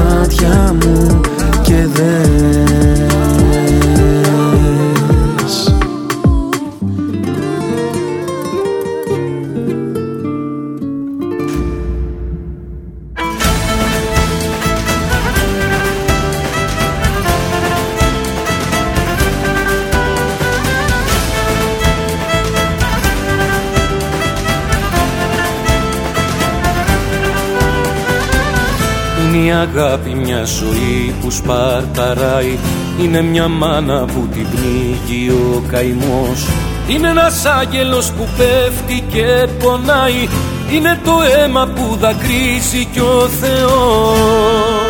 [30.47, 32.57] ζωή που σπαρταράει
[33.01, 36.47] Είναι μια μάνα που την πνίγει ο καημός.
[36.87, 40.27] Είναι ένας άγγελος που πέφτει και πονάει.
[40.71, 44.86] Είναι το αίμα που δακρύζει κι ο Θεός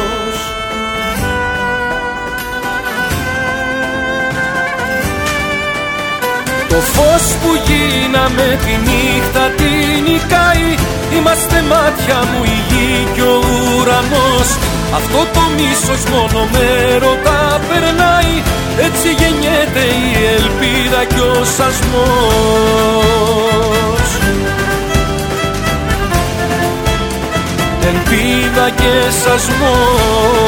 [6.69, 10.69] Το φως που γίναμε τη νύχτα την νικάει.
[11.17, 13.39] Είμαστε μάτια μου η γη και ο
[13.77, 14.49] ουρανός.
[14.97, 16.67] Αυτό το μίσος μόνο με
[17.03, 18.35] ρωτά περνάει.
[18.87, 20.07] Έτσι γεννιέται η
[20.37, 21.87] ελπίδα και ο σασμός.
[27.89, 28.93] Ελπίδα και
[29.23, 30.47] σασμός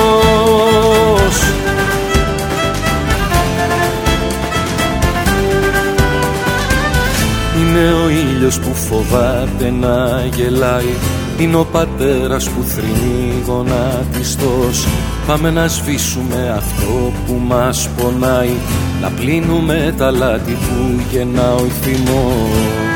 [7.69, 10.93] Είναι ο ήλιος που φοβάται να γελάει.
[11.39, 14.87] Είναι ο πατέρας που θρυνεί γονατιστός.
[15.27, 18.55] Πάμε να σβήσουμε αυτό που μας πονάει.
[19.01, 22.88] Να πλύνουμε τα λάτι που γεννά ο θυμός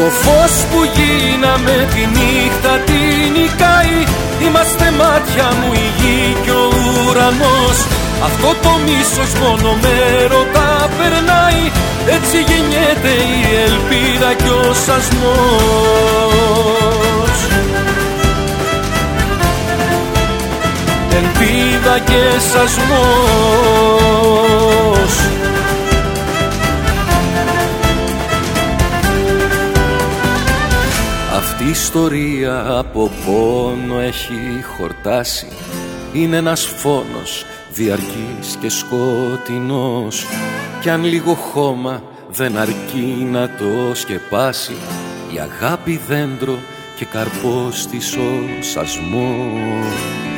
[0.00, 3.98] Το φως που γίναμε τη νύχτα την νικάει.
[4.46, 6.68] Είμαστε μάτια μου η γη και ο
[7.08, 7.78] ουρανός.
[8.26, 9.96] Αυτό το μίσος μόνο με
[10.32, 11.62] ρωτά περνάει.
[12.16, 15.30] Έτσι γεννιέται η ελπίδα και ο σασμός.
[21.18, 23.90] Ελπίδα και σασμός
[31.70, 35.46] ιστορία από πόνο έχει χορτάσει.
[36.12, 40.26] Είναι ένας φόνος διαρκής και σκοτεινός.
[40.80, 44.76] Κι αν λίγο χώμα δεν αρκεί να το σκεπάσει
[45.34, 46.58] Η αγάπη δέντρο
[46.96, 50.29] και καρπός της ο σασμός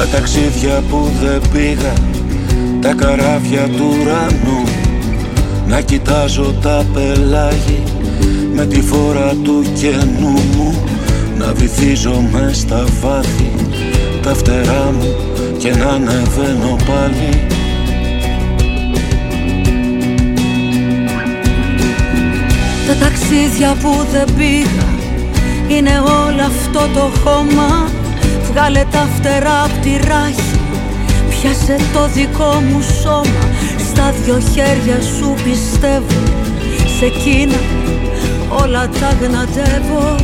[0.00, 1.92] Τα ταξίδια που δεν πήγα
[2.80, 4.64] Τα καράβια του ουρανού.
[5.66, 7.82] Να κοιτάζω τα πελάγι
[8.54, 10.84] Με τη φορά του καινού μου.
[11.38, 13.50] Να βυθίζω μες στα βάθη
[14.22, 15.14] Τα φτερά μου
[15.58, 17.46] Και να ανεβαίνω πάλι.
[22.86, 24.88] Τα ταξίδια που δεν πήγα
[25.68, 27.98] Είναι όλο αυτό το χώμα
[28.52, 30.60] Βγάλε τα φτερά απ' τη ράχη.
[31.30, 33.44] Πιάσε το δικό μου σώμα
[33.88, 36.22] Στα δυο χέρια σου πιστεύω.
[36.98, 37.60] Σε εκείνα
[38.48, 40.16] όλα τα γνατεύω.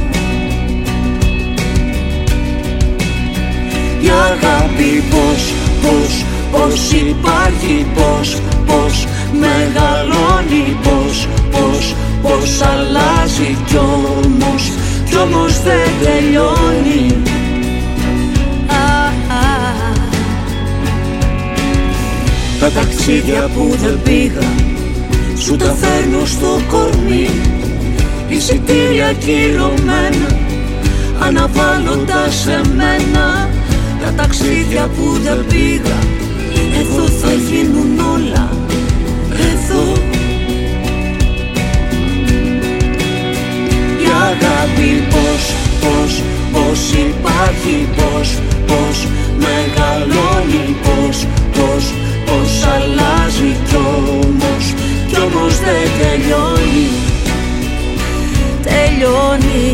[4.00, 5.52] Η αγάπη πως,
[5.82, 14.72] πως, πως υπάρχει Πως, πως μεγαλώνει Πως, πως, πως αλλάζει Κι όμως,
[15.08, 17.35] κι όμως δεν τελειώνει
[22.66, 24.48] Τα ταξίδια που δεν πήγα.
[25.38, 27.30] Σου τα φέρνω στο κορμί
[28.28, 30.28] Εισιτήρια κυρωμένα.
[31.18, 33.48] Αναβάλλοντας σε μένα
[34.04, 35.98] Τα ταξίδια που δεν πήγα.
[36.80, 38.48] Εδώ θα γίνουν όλα
[39.30, 39.92] Εδώ.
[44.02, 49.06] Η αγάπη πως, πως, πως υπάρχει Πως, πως
[49.38, 51.92] μεγαλώνει Πως, πως
[52.36, 54.74] πως αλλάζει κι όμως
[55.06, 56.88] Κι όμως δεν τελειώνει.
[58.62, 59.68] Τελειώνει.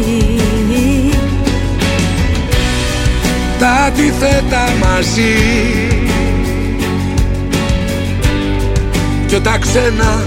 [3.59, 5.35] Τα αντιθέτα μαζί.
[9.27, 10.23] Κι τα ξένα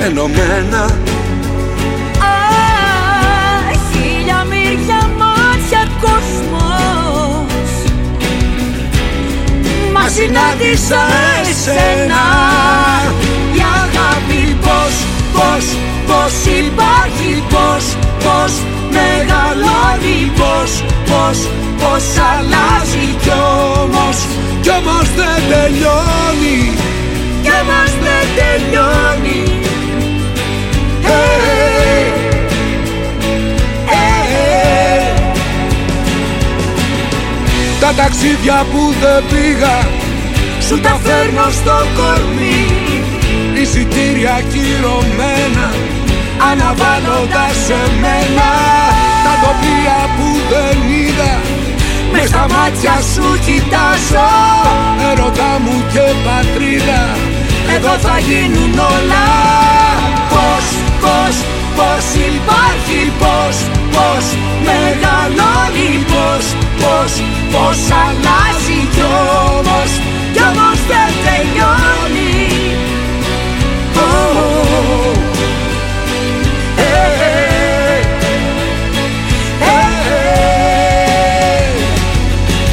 [0.00, 0.96] ενωμένα.
[3.92, 7.70] Χίλια μύρια μάτια κόσμος.
[9.92, 11.06] Μας συνάντησα
[11.58, 12.24] εσένα.
[13.58, 14.94] Η αγάπη πως,
[15.36, 15.64] πως,
[16.08, 17.84] πως υπάρχει Πως,
[18.24, 18.52] πως
[18.96, 20.70] μεγαλώνει Πως,
[21.08, 21.38] πως,
[21.80, 23.30] πως αλλάζει Κι
[23.82, 24.16] όμως,
[24.62, 26.60] κι όμως δεν τελειώνει.
[27.42, 29.42] Κι όμως δεν τελειώνει.
[31.06, 31.38] Hey,
[33.90, 34.08] hey.
[37.80, 39.76] Τα ταξίδια που δεν πήγα
[40.68, 42.60] Σου τα φέρνω στο κορμί.
[43.60, 45.68] Εισιτήρια κυρωμένα
[46.50, 48.50] Αναβάλλοντας σε μένα.
[49.26, 51.34] Τα τοπία που δεν είδα
[52.12, 54.28] Με στα μάτια σου κοιτάζω.
[55.10, 57.02] Ερώτα μου και πατρίδα
[57.74, 59.26] Εδώ θα γίνουν όλα.
[60.32, 60.66] Πώς,
[61.02, 61.34] πώς,
[61.76, 62.04] πώς
[62.34, 63.56] υπάρχει Πώς,
[63.94, 64.24] πώς
[64.66, 66.44] μεγαλώνει Πώς,
[66.80, 67.12] πώς,
[67.52, 69.04] πώς αλλάζει Κι
[69.56, 69.90] όμως,
[70.32, 72.48] κι όμως δεν τελειώνει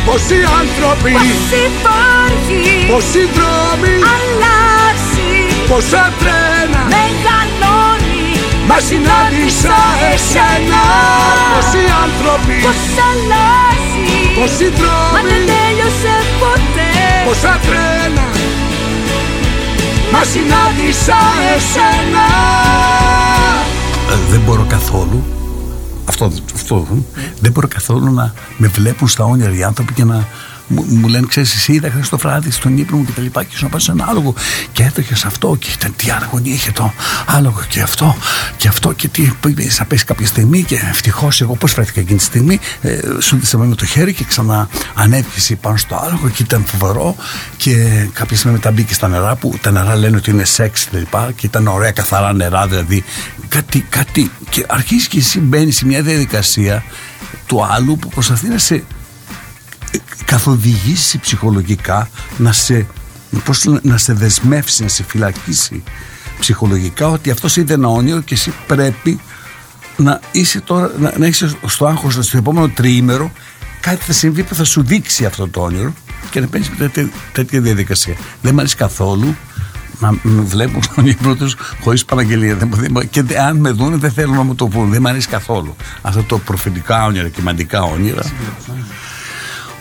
[0.05, 5.29] Πόσοι άνθρωποι Πώς υπάρχει Πόσοι δρόμοι Αλλάζει
[5.69, 8.23] Πόσα τρένα Μεγαλώνει
[8.69, 9.77] Μα συνάντησα
[10.13, 10.83] εσένα
[11.53, 14.07] Πόσοι άνθρωποι Πώς αλλάζει
[14.39, 16.74] Πόσοι Μα δρόμοι δεν τέλειωσε ποτέ
[17.25, 18.27] Πόσα τρένα
[20.11, 21.17] Μας συνάντησα
[21.55, 22.25] εσένα.
[24.11, 25.23] Ε, δεν μπορώ καθόλου
[26.05, 26.87] αυτό, αυτό
[27.39, 30.27] δεν μπορώ καθόλου να με βλέπουν στα όνειρα οι άνθρωποι και να
[30.67, 33.43] μου, μου λένε, ξέρεις, εσύ είδα χθες το βράδυ στον ύπνο μου και τα λοιπά.
[33.43, 34.33] Και σου να πάω σε ένα άλογο
[34.71, 36.93] και έτρεχες σε αυτό και ήταν τι άγωνία είχε το
[37.25, 38.15] άλογο και αυτό
[38.57, 39.31] και αυτό και τι
[39.69, 40.63] θα πέσει κάποια στιγμή.
[40.63, 44.69] Και ευτυχώς εγώ πώς βρέθηκα εκείνη τη στιγμή, ε, σου με το χέρι και ξανά
[44.93, 47.15] ανέβηκες πάνω στο άλογο και ήταν φοβερό.
[47.57, 47.73] Και
[48.13, 51.31] κάποια στιγμή μετά μπήκε στα νερά που τα νερά λένε ότι είναι σεξ και λοιπά.
[51.35, 53.03] Και ήταν ωραία καθαρά νερά, δηλαδή
[53.47, 54.31] κάτι, κάτι.
[54.49, 56.83] Και αρχίζεις και εσύ μπαίνεις σε μια διαδικασία
[57.45, 58.83] του άλλου που προσπαθεί να σε
[60.25, 62.87] καθοδηγήσει ψυχολογικά να σε,
[63.43, 65.83] πώς, να σε δεσμεύσει, να σε φυλακίσει
[66.39, 69.19] ψυχολογικά ότι αυτός είδε ένα όνειρο και εσύ πρέπει
[69.97, 73.31] να είσαι τώρα, να, να είσαι στο άγχος στο επόμενο τριήμερο
[73.79, 75.93] κάτι θα συμβεί που θα σου δείξει αυτό το όνειρο
[76.29, 78.15] και να παίρνει τέτοια, τέτοια διαδικασία.
[78.41, 79.35] Δεν μου αρέσει καθόλου
[79.99, 82.57] να με βλέπουν στον ύπνο τους χωρίς παραγγελία.
[83.09, 84.89] Και αν με δουν, δεν θέλουν να μου το πούν.
[84.89, 85.75] Δεν μου αρέσει καθόλου.
[86.01, 88.23] Αυτό το προφητικά όνειρα και μαντικά όνειρα.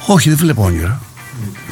[0.07, 1.01] Όχι, δεν βλέπω όνειρα.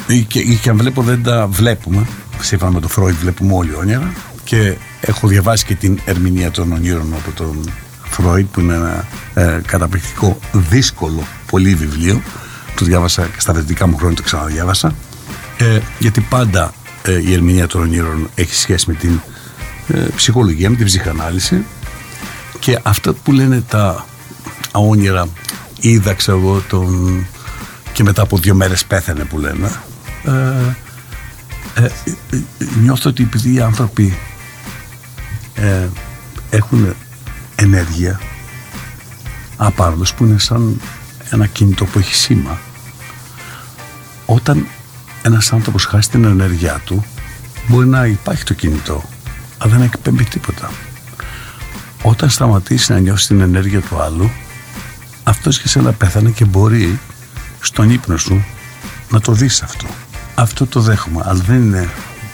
[0.07, 2.07] Ή και, ή και αν βλέπω, δεν τα βλέπουμε.
[2.41, 4.13] Σύμφωνα με τον Φρόιντ, βλέπουμε όλοι όνειρα.
[4.45, 7.71] Και έχω διαβάσει και την ερμηνεία των ονείρων από τον
[8.03, 12.23] Φρόιντ, που είναι ένα ε, καταπληκτικό, δύσκολο, πολύ βιβλίο.
[12.75, 14.95] Το διάβασα και στα δυτικά μου χρόνια, το ξαναδιάβασα.
[15.59, 16.73] Ε, γιατί πάντα
[17.03, 19.21] ε, η ερμηνεία των ονείρων έχει σχέση με την
[19.89, 21.65] ε, ψυχολογία, με την ψυχανάλυση.
[22.59, 24.07] Και αυτά που λένε τα
[24.73, 25.29] όνειρα,
[25.81, 27.27] είδα, ξέρω εγώ, τον
[27.93, 29.71] και μετά από δύο μέρες πέθανε που λένε.
[30.25, 30.31] Ε,
[31.75, 31.85] ε,
[32.31, 32.41] ε,
[32.83, 34.19] νιώθω ότι επειδή οι άνθρωποι
[35.55, 35.89] ε,
[36.51, 36.95] έχουν
[37.55, 38.21] ενέργεια
[39.57, 40.81] απάρδος που είναι σαν
[41.31, 42.59] ένα κινητό που έχει σήμα
[44.27, 44.67] όταν
[45.23, 47.05] ένας άνθρωπος χάσει την ενέργειά του
[47.67, 49.05] μπορεί να υπάρχει το κινητό
[49.59, 50.71] αλλά δεν εκπέμπει τίποτα.
[52.03, 54.31] Όταν σταματήσει να νιώσει την ενέργεια του άλλου
[55.23, 57.01] αυτός και σένα πέθανε και μπορεί
[57.63, 58.45] στον ύπνο σου
[59.11, 59.87] να το δεις αυτό.
[60.35, 61.89] Αυτό το δέχομαι, αλλά δεν είναι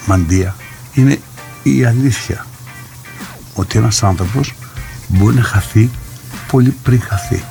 [0.07, 0.57] μαντεία.
[0.95, 1.21] Είναι
[1.63, 2.47] η αλήθεια
[3.55, 4.55] ότι ένας άνθρωπος
[5.09, 5.91] μπορεί να χαθεί
[6.51, 7.43] πολύ πριν χαθεί.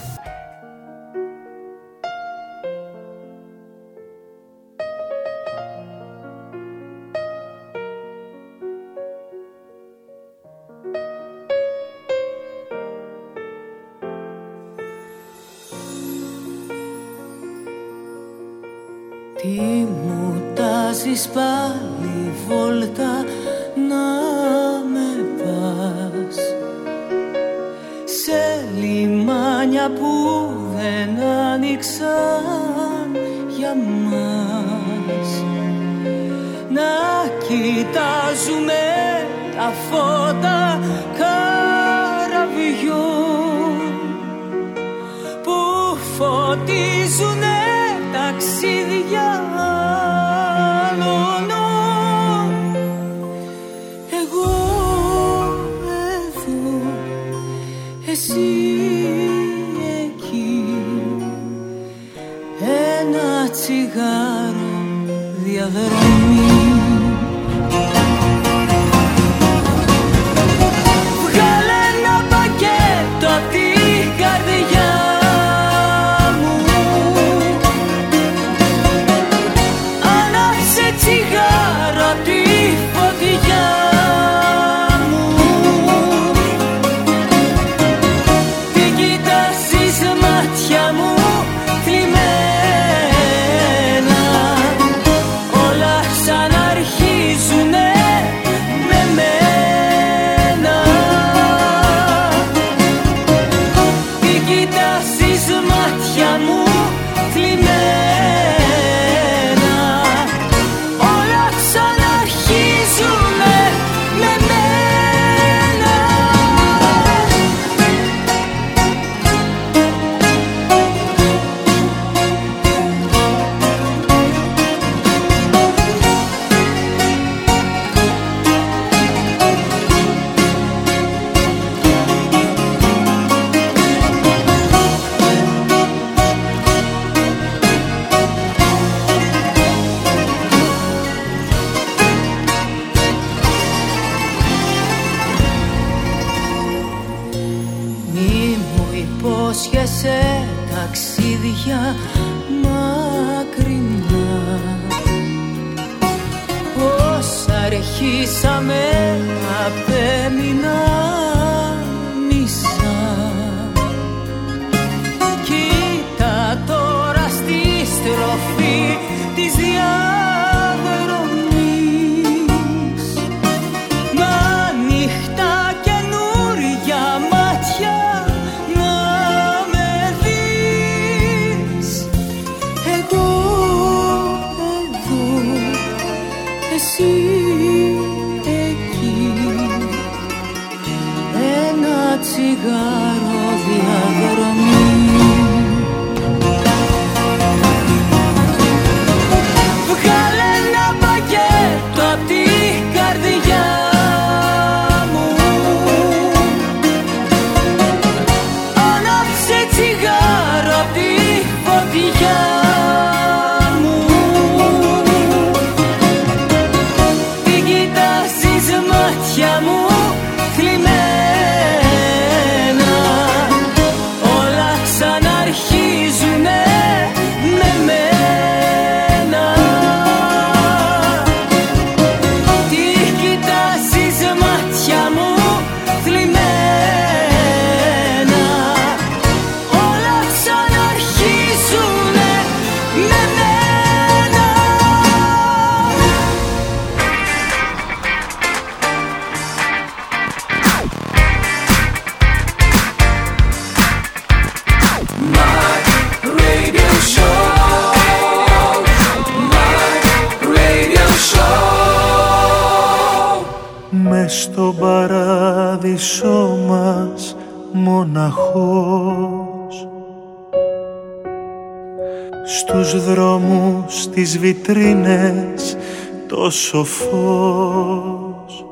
[276.71, 278.65] Τόσο φως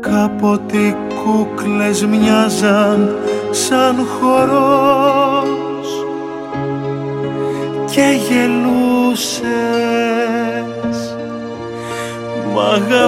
[0.00, 3.16] Κάποτε οι κούκλες μοιάζαν
[3.50, 5.88] σαν χορός
[7.90, 9.46] και γελούσες
[12.54, 13.02] μ' αγαπούσες.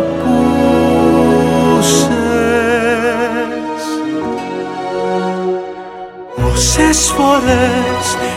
[6.52, 8.33] Όσες φορές κι αν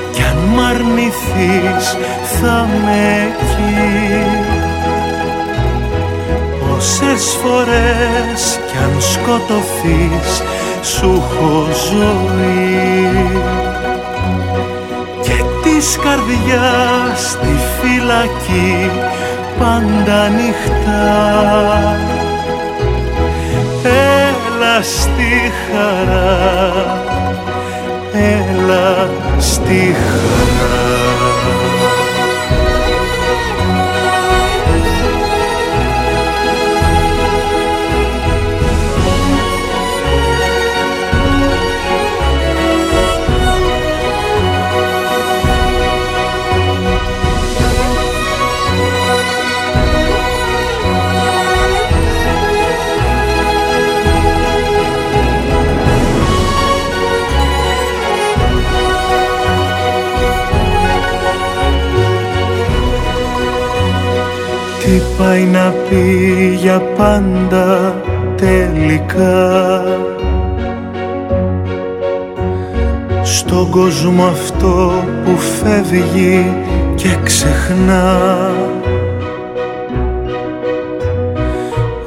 [0.58, 1.97] μ' αρνηθείς
[2.39, 4.26] θα με εκεί
[6.60, 10.41] Πόσες φορές κι αν σκοτωθείς
[10.82, 13.41] σου έχω ζωή.
[15.22, 18.89] Και της καρδιάς στη φυλακή
[19.60, 21.36] πάντα ανοιχτά
[23.84, 27.07] Έλα στη χαρά
[28.14, 30.76] έλα στη χαρά
[64.88, 67.95] Τι πάει να πει για πάντα
[68.35, 69.83] τελικά.
[73.23, 76.53] Στον κόσμο αυτό που φεύγει
[76.95, 78.19] και ξεχνά.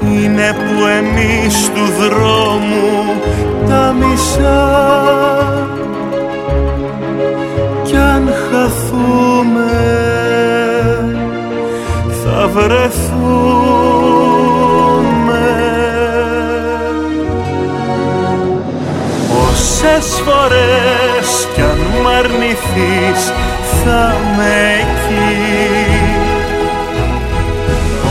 [0.02, 3.20] Είναι που εμείς του δρόμου
[3.68, 4.88] τα μισά.
[7.82, 9.39] Κι αν χαθούμε
[12.54, 14.30] βρεθούμε.
[19.48, 23.32] Όσες φορές κι αν μ' αρνηθείς
[23.84, 25.40] θα με εκεί.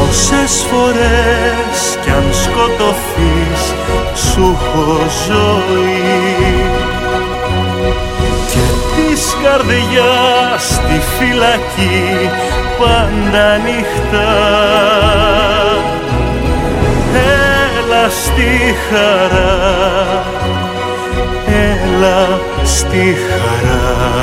[0.09, 3.61] Όσες φορές κι αν σκοτωθείς
[4.15, 6.29] σου έχω ζωή.
[8.51, 8.65] Και
[8.95, 12.29] της καρδιάς στη φυλακή
[12.79, 14.29] πάντα νύχτα.
[17.13, 20.23] Έλα στη χαρά,
[21.47, 24.19] έλα στη χαρά.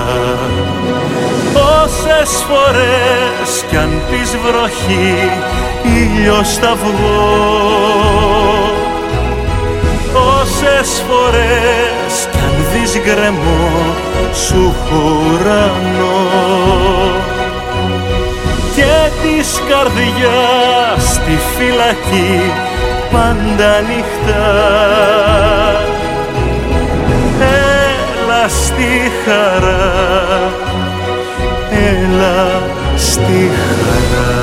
[1.85, 5.31] Όσες φορές κι αν πεις βροχή
[5.83, 7.57] ήλιος θα βγω
[10.41, 13.95] Όσες φορές κι αν δεις γκρεμό
[14.33, 16.25] σου χωρανό
[17.36, 17.36] και
[19.47, 22.53] της καρδιάς στη φυλακή
[23.11, 24.47] πάντα νυχτά
[27.40, 30.53] Έλα στη χαρά,
[31.70, 32.62] έλα
[32.97, 34.34] στη χαρά.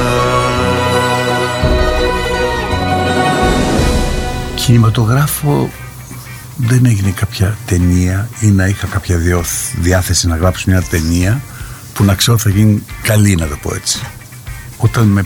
[4.56, 5.70] Κινηματογράφο
[6.56, 9.18] δεν έγινε κάποια ταινία ή να είχα κάποια
[9.82, 11.42] διάθεση να γράψω μια ταινία
[11.94, 14.02] που να ξέρω θα γίνει καλή να το πω έτσι
[14.84, 15.24] όταν με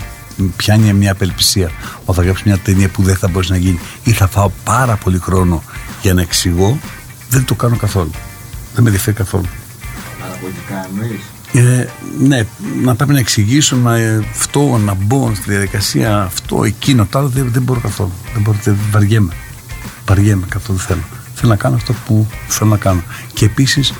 [0.56, 4.12] πιάνει μια απελπισία όταν θα γράψω μια ταινία που δεν θα μπορέσει να γίνει ή
[4.12, 5.62] θα φάω πάρα πολύ χρόνο
[6.02, 6.78] για να εξηγώ
[7.30, 8.10] δεν το κάνω καθόλου
[8.74, 9.46] δεν με ενδιαφέρει καθόλου
[10.20, 11.20] Παραπολιτικά εννοείς;
[11.52, 11.88] Ε,
[12.18, 12.46] ναι,
[12.82, 17.28] να πρέπει να εξηγήσω να, ε, αυτό, να μπω στη διαδικασία αυτό, εκείνο, το άλλο
[17.28, 18.12] δεν, δεν μπορώ καθόλου.
[18.32, 19.32] Δεν μπορώ, δεν βαριέμαι.
[20.06, 21.02] Βαριέμαι καθόλου δεν θέλω.
[21.34, 23.02] Θέλω να κάνω αυτό που θέλω να κάνω.
[23.32, 23.92] Και επίσης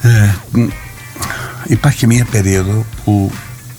[0.00, 0.34] ε,
[1.64, 3.32] υπάρχει μια περίοδο που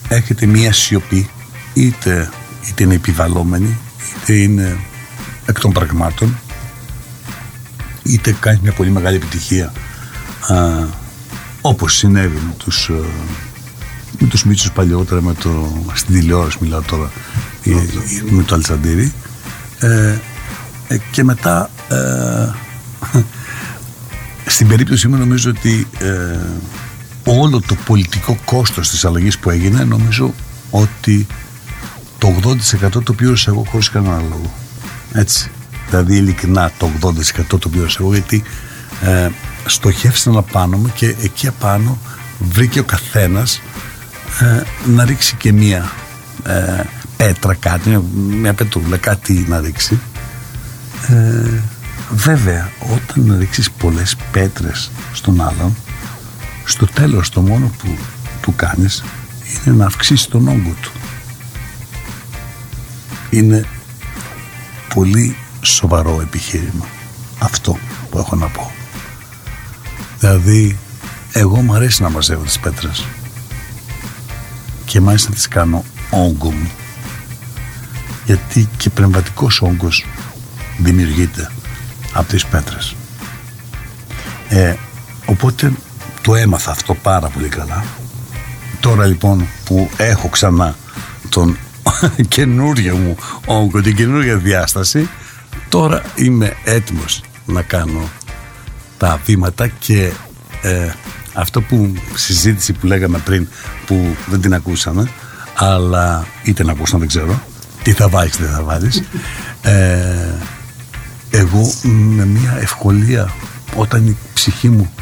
[0.09, 1.29] έρχεται μια σιωπή
[1.73, 2.29] είτε,
[2.69, 3.77] είτε είναι επιβαλλόμενη
[4.21, 4.77] είτε είναι
[5.45, 6.37] εκ των πραγμάτων
[8.03, 9.73] είτε κάνει μια πολύ μεγάλη επιτυχία
[10.47, 10.55] α,
[11.61, 13.03] όπως συνέβη με τους, ε,
[14.19, 17.11] με τους Μίτσους παλιότερα με το, στην τηλεόραση μιλάω τώρα
[18.29, 19.13] με το Αλτσαντήρι
[19.79, 20.17] ε,
[20.87, 22.53] ε, και μετά ε,
[24.55, 26.39] στην περίπτωση μου νομίζω ότι ε,
[27.23, 30.33] όλο το πολιτικό κόστος της αλλαγής που έγινε νομίζω
[30.69, 31.27] ότι
[32.17, 32.35] το
[32.95, 34.53] 80% το πλήρωσα εγώ χωρίς κανένα λόγο.
[35.13, 35.51] Έτσι.
[35.89, 36.89] Δηλαδή ειλικρινά το
[37.53, 38.43] 80% το πλήρωσα εγώ γιατί
[39.01, 39.29] ε,
[39.65, 41.97] στοχεύσαν απάνω μου και εκεί απάνω
[42.39, 43.61] βρήκε ο καθένας
[44.39, 45.91] ε, να ρίξει και μία
[46.43, 46.83] ε,
[47.17, 49.99] πέτρα κάτι, μια πετρούλα κάτι να ρίξει.
[51.07, 51.61] Ε,
[52.11, 55.75] βέβαια όταν ρίξεις πολλές πέτρες στον άλλον
[56.69, 57.97] στο τέλος το μόνο που
[58.41, 59.03] του κάνεις
[59.65, 60.91] είναι να αυξήσεις τον όγκο του.
[63.29, 63.65] Είναι
[64.93, 66.85] πολύ σοβαρό επιχείρημα
[67.39, 67.77] αυτό
[68.09, 68.71] που έχω να πω.
[70.19, 70.77] Δηλαδή
[71.31, 73.05] εγώ μου αρέσει να μαζεύω τις πέτρες.
[74.85, 76.71] Και μάλιστα τις κάνω όγκο μου.
[78.25, 80.05] Γιατί και πνευματικός όγκος
[80.77, 81.51] δημιουργείται
[82.13, 82.95] από τις πέτρες.
[84.49, 84.75] Ε,
[85.25, 85.71] οπότε
[86.29, 87.83] το έμαθα αυτό πάρα πολύ καλά.
[88.79, 90.75] Τώρα λοιπόν που έχω ξανά
[91.29, 91.57] τον
[92.35, 93.15] καινούριο μου
[93.45, 95.09] όγκο την καινούργια διάσταση
[95.69, 98.09] τώρα είμαι έτοιμος να κάνω
[98.97, 100.11] τα βήματα και
[100.61, 100.91] ε,
[101.33, 103.47] αυτό που συζήτηση που λέγαμε πριν
[103.85, 105.11] που δεν την ακούσαμε
[105.55, 107.41] αλλά είτε να ακούσαμε δεν ξέρω
[107.83, 109.03] τι θα βάλεις δεν θα βάλεις.
[109.61, 110.33] Ε,
[111.29, 113.33] εγώ με μια ευκολία
[113.75, 114.93] όταν η ψυχή μου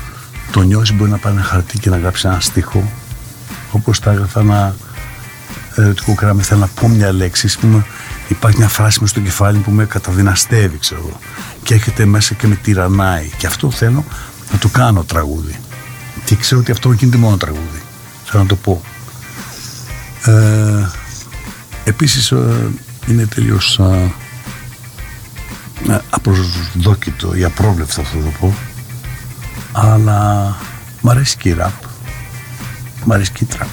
[0.51, 2.91] το νιώσεις μπορεί να πάρει ένα χαρτί και να γράψει ένα στίχο
[3.71, 4.75] όπως τα έγραφα ένα
[5.75, 7.85] ερωτικό κράμι θέλω να πω μια λέξη πούμε,
[8.27, 11.19] υπάρχει μια φράση μες στο κεφάλι που με καταδυναστεύει ξέρω εγώ
[11.63, 13.29] και έρχεται μέσα και με τυραννάει.
[13.37, 14.05] Και αυτό θέλω
[14.51, 15.59] να του κάνω τραγούδι.
[16.25, 17.81] Και ξέρω ότι αυτό γίνεται μόνο τραγούδι
[18.23, 18.81] θέλω να το πω.
[20.25, 20.89] Ε,
[21.83, 22.69] επίσης ε,
[23.07, 24.11] είναι τελείως ε,
[26.09, 28.55] απροσδόκητο ή απρόβλεπτο αυτό το πω
[29.79, 30.55] αλλά
[31.01, 31.83] μ' αρέσει και η ραπ
[33.05, 33.67] μ' αρέσει και η τραπ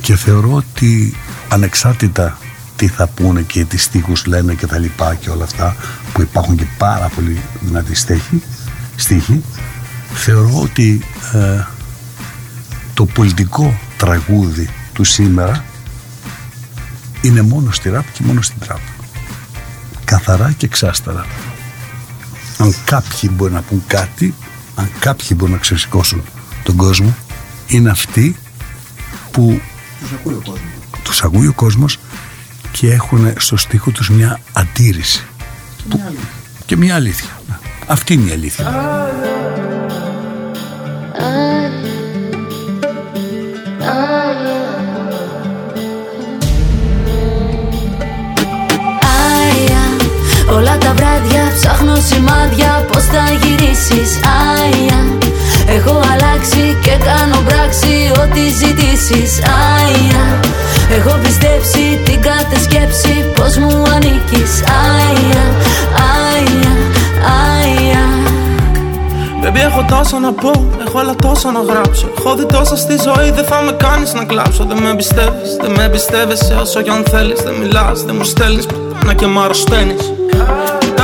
[0.00, 1.16] και θεωρώ ότι
[1.48, 2.38] ανεξάρτητα
[2.76, 5.76] τι θα πούνε και τι στίχους λένε και τα λοιπά και όλα αυτά
[6.12, 8.42] που υπάρχουν και πάρα πολύ δυνατοί στίχοι,
[8.96, 9.42] στίχοι
[10.14, 11.64] θεωρώ ότι ε,
[12.94, 15.64] το πολιτικό τραγούδι του σήμερα
[17.20, 18.80] είναι μόνο στη ραπ και μόνο στην τραπ
[20.04, 21.26] καθαρά και εξάσταρα.
[22.58, 24.34] Αν κάποιοι μπορεί να πούν κάτι
[24.82, 26.22] αν κάποιοι μπορούν να ξεσηκώσουν
[26.62, 27.16] τον κόσμο
[27.66, 28.36] είναι αυτοί
[29.30, 29.60] που
[30.00, 30.68] τους ακούει ο κόσμος,
[31.02, 31.98] τους ακούει ο κόσμος
[32.72, 35.24] και έχουν στο στίχο τους μια αντίρρηση.
[35.88, 36.28] Και μια αλήθεια,
[36.66, 37.42] και μια αλήθεια.
[37.86, 39.31] αυτή είναι η αλήθεια
[50.56, 54.10] Όλα τα βράδια ψάχνω σημάδια Πώς θα γυρίσεις.
[54.50, 55.00] Άια
[55.76, 59.32] Έχω αλλάξει και κάνω πράξη Ό,τι ζητήσεις.
[59.76, 60.40] Άια
[60.96, 64.52] Έχω πιστέψει την κάθε σκέψη Πώς μου ανήκεις.
[64.88, 65.44] Άια
[66.30, 66.74] Άια
[67.52, 68.21] Άια
[69.42, 70.50] Baby έχω τόσα να πω,
[70.86, 72.08] έχω άλλα τόσα να γράψω.
[72.18, 74.64] Έχω δει τόσα στη ζωή, δεν θα με κάνεις να κλάψω.
[74.64, 77.42] Δεν με εμπιστεύεις, δεν με εμπιστεύεσαι όσο κι αν θέλεις.
[77.42, 78.66] Δεν μιλάς, δεν μου στέλνεις,
[79.04, 80.12] να και μ' αρρωσταίνεις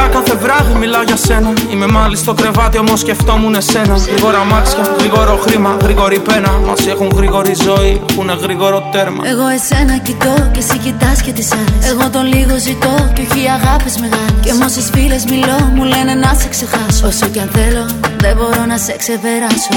[0.08, 1.52] κάθε βράδυ μιλάω για σένα.
[1.72, 3.96] Είμαι μάλι στο κρεβάτι, όμως σκεφτόμουν εσένα.
[4.12, 6.50] Γρήγορα μάξια, γρήγορο χρήμα, γρήγορη πένα.
[6.66, 9.22] Μας έχουν γρήγορη ζωή, έχουν γρήγορο τέρμα.
[9.32, 11.90] Εγώ εσένα κοιτώ και εσύ κοιτάς και τις άλλες.
[11.90, 14.36] Εγώ τον λίγο ζητώ και όχι αγάπη μεγάλες.
[14.44, 17.06] Και με όσε φίλες μιλώ, μου λένε να σε ξεχάσω.
[17.06, 17.84] Όσο κι αν θέλω,
[18.20, 19.74] δεν μπορώ να σε ξεπεράσω.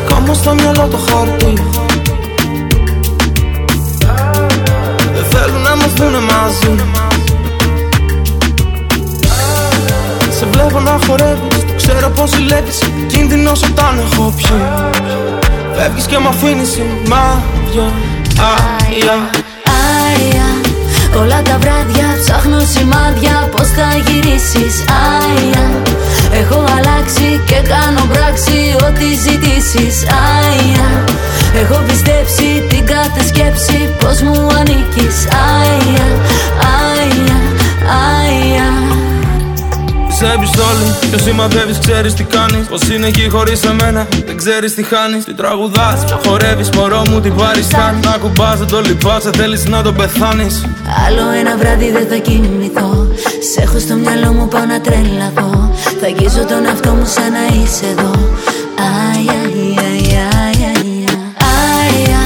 [0.00, 1.52] Ακόμα στο μυαλό το χάρτη.
[5.14, 7.11] Δεν θέλουν να μας δούνε μαζί.
[10.72, 11.64] Σε βλέπω να χορεύεις.
[11.66, 12.78] Το ξέρω πως ζηλεύεις.
[13.06, 14.62] Κίνδυνος όταν έχω πιει.
[15.76, 17.86] Φεύγεις και μ' αφήνεις σημάδια
[18.52, 19.16] Άια
[20.04, 20.48] Άια
[21.20, 23.48] Όλα τα βράδια ψάχνω σημάδια.
[23.56, 24.74] Πώς θα γυρίσεις;
[25.18, 25.64] Άια
[26.40, 28.58] Έχω αλλάξει και κάνω πράξη.
[28.86, 29.96] Ό,τι ζητήσεις.
[30.36, 30.88] Άια
[31.60, 33.78] Έχω πιστέψει την κάθε σκέψη.
[34.00, 35.16] Πως μου ανήκεις;
[35.60, 36.06] Άια
[36.92, 37.38] Άια
[38.18, 38.68] Άια
[40.22, 42.64] σε επιστόλη Και σημαδεύεις ξέρεις τι κάνεις.
[42.70, 45.24] Πως είναι εκεί χωρίς εμένα Δεν ξέρεις τι χάνεις.
[45.24, 49.82] Τι τραγουδάς, ποια χορεύεις Μωρό μου τι παριστάνει Να κουμπάς δεν το λυπάσαι Θέλεις να
[49.82, 50.54] το πεθάνεις.
[51.06, 52.90] Άλλο ένα βράδυ δεν θα κοιμηθώ.
[53.52, 55.50] Σε έχω στο μυαλό μου πάω να τρελαθώ.
[56.00, 58.12] Θα αγγίζω τον εαυτό μου σαν να είσαι εδώ.
[58.78, 58.90] Αι,
[59.26, 59.40] αι,
[59.76, 60.72] αι, αι,
[61.04, 61.16] αι,
[61.82, 62.22] Άια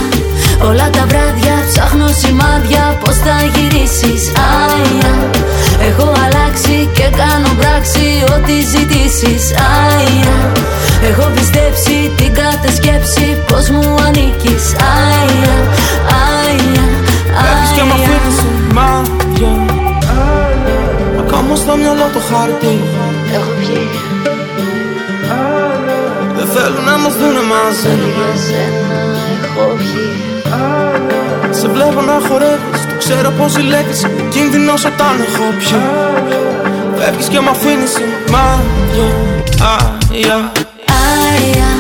[0.69, 2.99] Όλα τα βράδια ψάχνω σημάδια.
[3.03, 4.23] Πώς θα γυρίσεις.
[4.65, 5.13] Άια
[5.89, 9.45] Έχω αλλάξει και κάνω πράξη Ό,τι ζητήσεις.
[9.85, 10.37] Άια
[11.09, 14.65] Έχω πιστέψει την κάθε σκέψη Πως μου ανήκεις.
[15.05, 15.57] Άια
[16.43, 16.87] Άια
[17.41, 19.55] Φεύγεις και μ' αφήνεις σημάδια
[21.19, 22.75] Ακόμα στο μυαλό το χάρτη.
[23.35, 23.89] Έχω βγει.
[26.37, 27.95] Δεν θέλουν να μας δούνε μαζί
[29.41, 30.09] Για σένα έχω βγει
[31.61, 34.01] Σε βλέπω να χορεύεις Το ξέρω πως ζηλεύεις.
[34.35, 35.81] Κίνδυνος όταν έχω πιει.
[36.99, 39.09] Φεύγεις και μ' αφήνεις σημάδια
[39.75, 40.39] Άια
[41.25, 41.71] Άια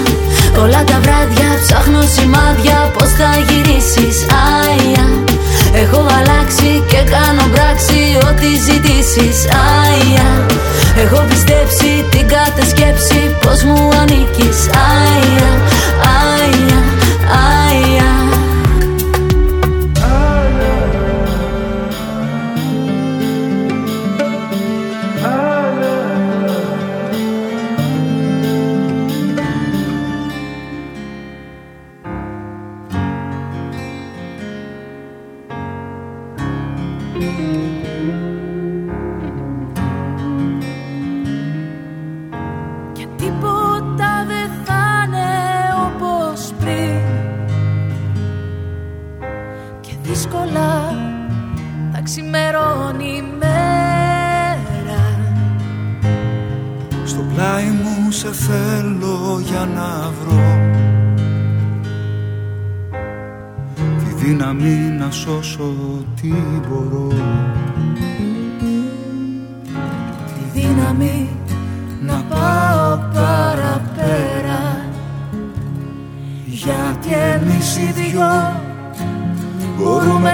[0.62, 2.78] Όλα τα βράδια ψάχνω σημάδια.
[2.98, 4.16] Πώς θα γυρίσεις
[4.60, 5.06] Άια
[5.82, 9.38] Έχω αλλάξει και κάνω πράξη Ό,τι ζητήσεις
[9.80, 10.28] Άια
[11.02, 14.58] Έχω πιστέψει την κάθε σκέψη Πως μου ανήκεις
[15.00, 15.50] Άια
[16.36, 16.80] Άια
[17.28, 18.25] Άια Και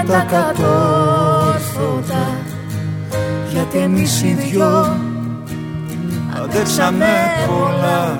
[0.03, 2.25] μπορούμε τα κατόρθωτα.
[3.51, 4.97] Γιατί εμείς οι δυο
[6.43, 7.07] αντέξαμε
[7.47, 8.19] πολλά.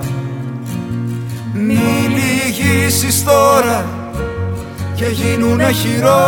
[1.53, 1.79] Μη
[2.09, 3.86] λυγίσεις τώρα
[4.95, 6.21] και γίνουνε χειρότερα.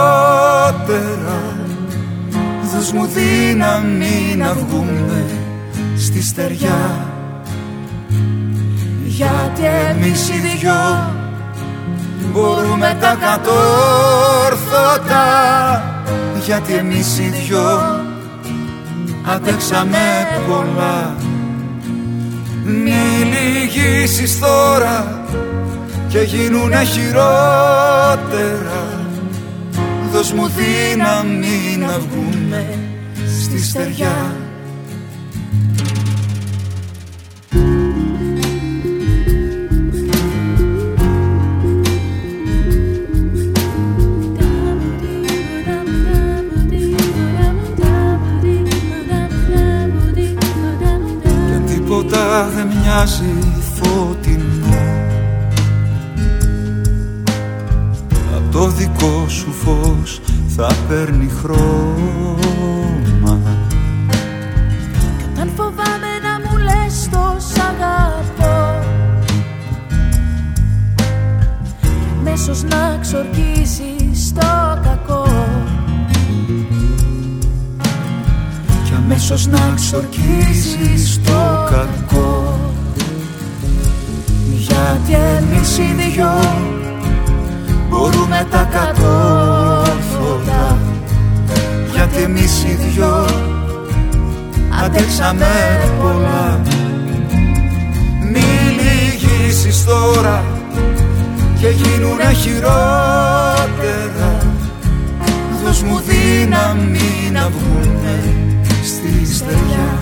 [2.74, 5.26] Δώσ' μου δύναμη να βγούμε
[5.98, 7.10] στη στεριά.
[9.04, 11.15] Γιατί εμείς οι δυο
[12.36, 13.66] Μπορούμε τα κατόρθωτα
[16.46, 18.02] Γιατί εμείς οι δυο
[19.26, 21.16] αντέξαμε πολλά.
[22.64, 22.92] Μη
[23.32, 25.26] λυγίσεις τώρα
[26.08, 28.20] και γίνουνε χειρότερα.
[30.12, 32.80] Δώσ' μου δύναμη να βγούμε
[33.42, 34.36] στη στεριά
[52.36, 53.34] τίποτα δεν μοιάζει
[53.74, 54.84] φωτεινό
[58.36, 63.40] Απ' το δικό σου φως θα παίρνει χρώμα.
[65.40, 68.84] Αν φοβάμαι να μου λες το σ' αγαπώ
[71.82, 71.88] Και
[72.20, 75.28] αμέσως να ξορκίσεις το κακό.
[79.06, 82.05] Αμέσως να ξορκίζεις το κακό
[84.86, 86.34] Γιατί εμείς οι δυο
[87.90, 90.78] μπορούμε τα κατόρθωτα
[91.94, 93.26] Γιατί εμείς οι δυο
[94.84, 95.48] αντέξαμε
[96.02, 96.60] πολλά.
[98.32, 98.46] Μη
[98.78, 100.44] λυγίσεις τώρα
[101.60, 102.78] και γίνουνε χειρότερα.
[105.64, 108.20] Δώσ' μου δύναμη να βγουνε
[108.84, 109.98] στη στεριά.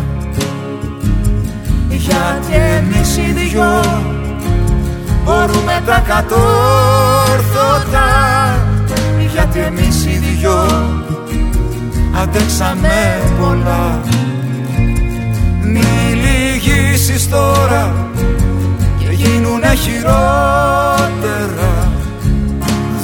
[1.90, 3.82] Γιατί εμείς οι δυο
[5.24, 8.08] μπορούμε τα κατόρθωτα.
[9.34, 10.66] Γιατί εμείς οι δυο
[12.22, 14.02] αντέξαμε πολλά.
[15.62, 15.84] Μη
[16.24, 17.94] λυγίσεις τώρα
[19.00, 21.12] και γίνουνε χειρότερα.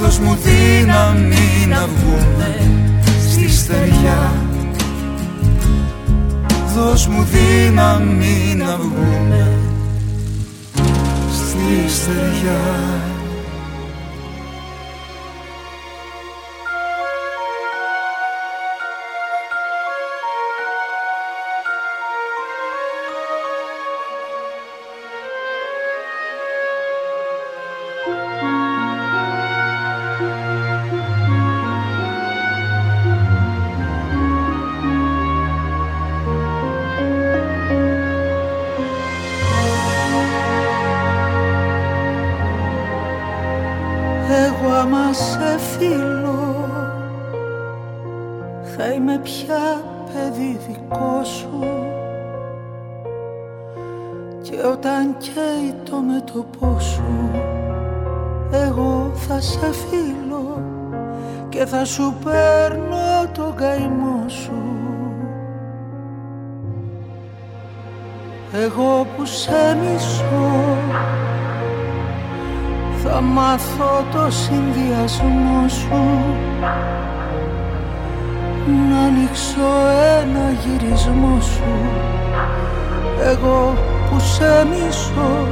[0.02, 2.56] Δώσ' μου δύναμη να βγούμε
[3.30, 4.32] στη στεριά.
[6.76, 9.49] Δώσ' μου δύναμη να βγούμε στη
[11.88, 13.09] στεριά
[49.20, 51.60] Θα είμαι πια παιδί δικό σου.
[54.42, 57.32] Και όταν καίει το μέτωπό σου
[58.52, 60.64] Εγώ θα σε φίλο
[61.50, 64.52] Και θα σου παίρνω το καημό σου.
[68.54, 70.78] Εγώ που σε μισώ
[73.04, 76.20] θα μάθω το συνδυασμό σου
[78.68, 79.70] Να ανοίξω
[80.20, 81.74] ένα γυρισμό σου.
[83.24, 83.74] Εγώ
[84.10, 85.48] που σε μισώ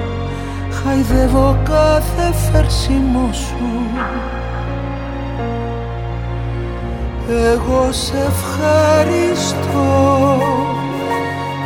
[0.83, 3.89] Χαϊδεύω κάθε φερσιμό σου.
[7.53, 9.77] Εγώ σε ευχαριστώ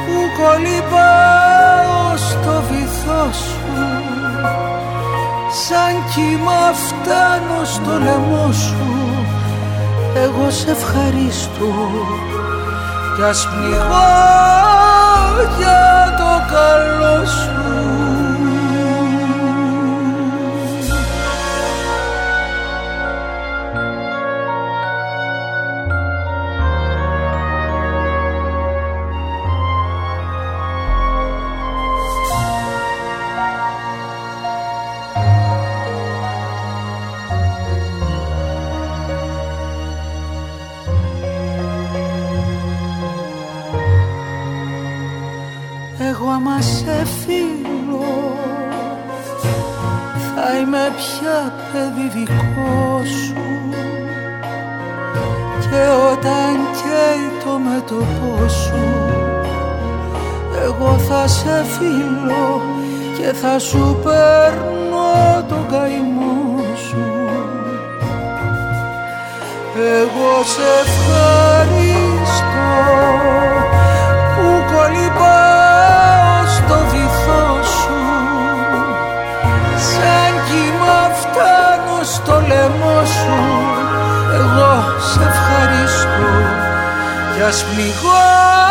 [0.06, 3.60] Που κολυμπάω στο βυθό σου.
[5.68, 9.01] Σαν κύμα φτάνω στο λαιμό σου
[10.16, 11.74] Εγώ σε ευχαριστώ.
[13.16, 14.10] Κι ας πνιγώ
[15.58, 17.61] για το καλό σου
[52.14, 53.42] δικό σου.
[55.62, 59.12] Και όταν καίει το μέτωπό σου
[60.66, 62.62] Εγώ θα σε φίλο
[63.18, 67.06] Και θα σου παίρνω τον καημό σου.
[69.76, 71.41] Εγώ σε ευχαριστώ
[82.52, 83.38] λαιμό σου.
[84.34, 84.74] Εγώ
[85.10, 86.32] σε ευχαριστώ.
[87.36, 88.71] Κι ας πληγώ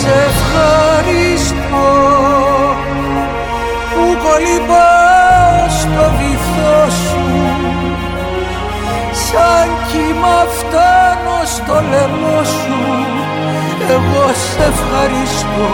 [0.00, 1.90] σε ευχαριστώ
[3.90, 7.24] που κολυμπάω στο βυθό σου.
[9.26, 12.80] Σαν κύμα φτάνω στο λαιμό σου.
[13.94, 15.70] Εγώ σε ευχαριστώ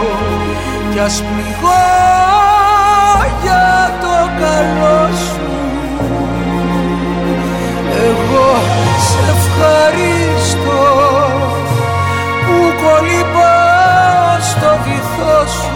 [0.91, 1.83] κι ας πληγώ
[3.43, 5.49] για το καλό σου.
[8.07, 8.49] Εγώ
[9.07, 10.81] σε ευχαριστώ
[12.45, 13.70] που κολυμπάω
[14.41, 15.75] στο βυθό σου.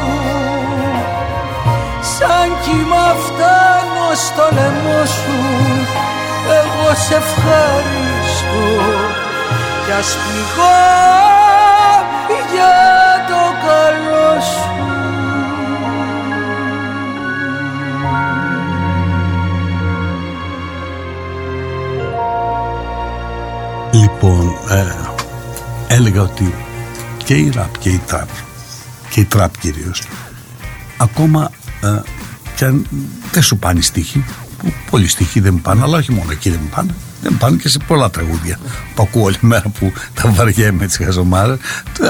[2.18, 5.40] Σαν κύμα φτάνω στο λαιμό σου.
[6.60, 8.68] Εγώ σε ευχαριστώ.
[9.86, 10.78] Κι ας πληγώ
[12.54, 12.76] για
[13.28, 14.74] το καλό σου.
[23.92, 26.56] Λοιπόν, ε, έλεγα ότι
[27.26, 28.28] και η ραπ και η τραπ
[29.16, 30.02] και η τραπ κυρίως.
[30.98, 31.52] Ακόμα
[31.82, 32.00] ε,
[32.56, 32.88] και αν
[33.32, 34.26] δεν σου πάνε στίχοι
[34.58, 37.38] που πολλοί στίχοι δεν μου πάνε αλλά όχι μόνο εκεί δεν μου πάνε δεν μου
[37.38, 38.60] πάνε και σε πολλά τραγούδια
[38.96, 41.58] που ακούω όλη μέρα που τα βαριέμαι τη χαζομάρα.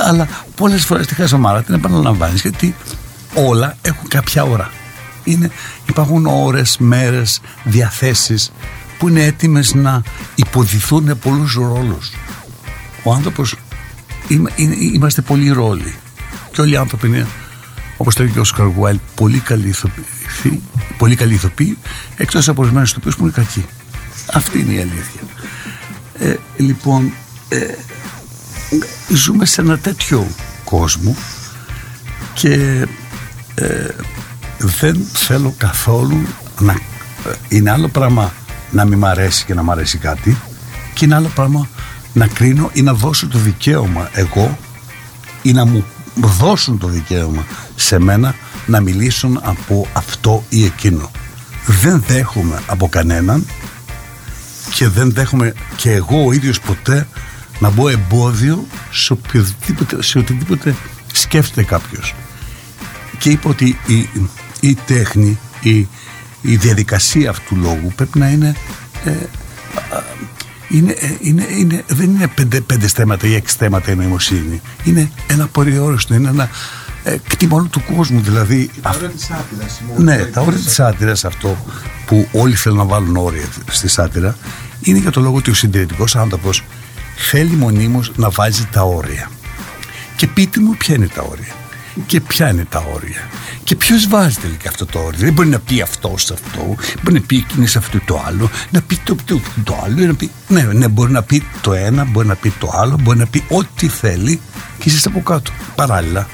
[0.06, 2.76] Αλλά πολλές φορές τη χαζομάρα την επαναλαμβάνεις γιατί
[3.34, 4.72] όλα έχουν κάποια ώρα.
[5.24, 5.52] Είναι,
[5.86, 8.52] υπάρχουν ώρες, μέρες, διαθέσεις
[9.00, 10.02] που είναι έτοιμες να
[10.36, 12.12] υποδηθούν πολλούς ρόλους.
[13.04, 13.56] Ο άνθρωπος
[14.94, 15.96] είμαστε πολλοί ρόλοι
[16.56, 17.28] και όλοι οι άνθρωποι είναι
[17.98, 20.62] όπως το είπε ο Όσκαρ Γουάιλ, πολύ καλοί ηθοποιοί,
[20.98, 21.78] πολύ καλοί ηθοποιοί,
[22.18, 23.66] εκτός από ορισμένους ηθοποιούς που είναι κακοί.
[24.34, 25.22] Αυτή είναι η αλήθεια.
[26.20, 27.14] Ε, λοιπόν,
[27.50, 27.66] ε,
[29.16, 30.28] ζούμε σε ένα τέτοιο
[30.64, 31.16] κόσμο
[32.34, 32.88] και
[33.56, 33.88] ε,
[34.58, 36.28] δεν θέλω καθόλου
[36.60, 36.80] να
[37.50, 38.34] είναι άλλο πράγμα
[38.72, 40.38] να μην μ' αρέσει και να μ' αρέσει κάτι
[40.94, 41.70] και είναι άλλο πράγμα
[42.14, 44.58] να κρίνω ή να δώσω το δικαίωμα εγώ
[45.42, 48.36] ή να μου δώσουν το δικαίωμα σε μένα
[48.66, 51.12] να μιλήσουν από αυτό ή εκείνο.
[51.66, 53.46] Δεν δέχομαι από κανέναν
[54.74, 57.08] και δεν δέχομαι και εγώ ο ίδιος ποτέ
[57.60, 60.76] να μπω εμπόδιο σε, οποιοδήποτε, σε οτιδήποτε
[61.14, 62.16] σκέφτεται κάποιος.
[63.18, 64.10] Και είπα ότι η,
[64.60, 65.88] η τέχνη, η,
[66.42, 68.56] η διαδικασία αυτού του λόγου πρέπει να είναι
[69.04, 69.12] ε,
[70.70, 74.62] είναι, ε, είναι, είναι, δεν είναι πέντε, πέντε στέματα ή έξι στέματα η νοημοσύνη.
[74.84, 76.50] Είναι ένα πορεόριστο, είναι ένα
[77.04, 78.22] ε, κτήμα όλου του κόσμου.
[78.22, 79.82] Δηλαδή, τα όρια της άτυρας.
[79.98, 81.58] Ναι, τα όρια της άτυρας, αυτό
[82.06, 84.38] που όλοι θέλουν να βάλουν όρια στη σάτυρα,
[84.82, 86.64] είναι για το λόγο ότι ο συντηρητικός άνθρωπος
[87.16, 89.30] θέλει μονίμως να βάζει τα όρια.
[90.16, 91.54] Και πείτε μου ποια είναι τα όρια
[92.06, 93.30] και ποια είναι τα όρια.
[93.66, 97.20] Και ποιος βάζει τελικά αυτό το όριο; Δεν μπορεί να πει αυτός σε αυτό, μπορεί
[97.20, 100.06] να πει εκείνη σε αυτό το άλλο, να πει το, το, το άλλο.
[100.06, 103.18] Να πει, ναι, ναι, μπορεί να πει το ένα, μπορεί να πει το άλλο, μπορεί
[103.18, 104.42] να πει ό,τι θέλει
[104.80, 105.52] και είσαι από κάτω.
[105.76, 106.28] Παράλληλα,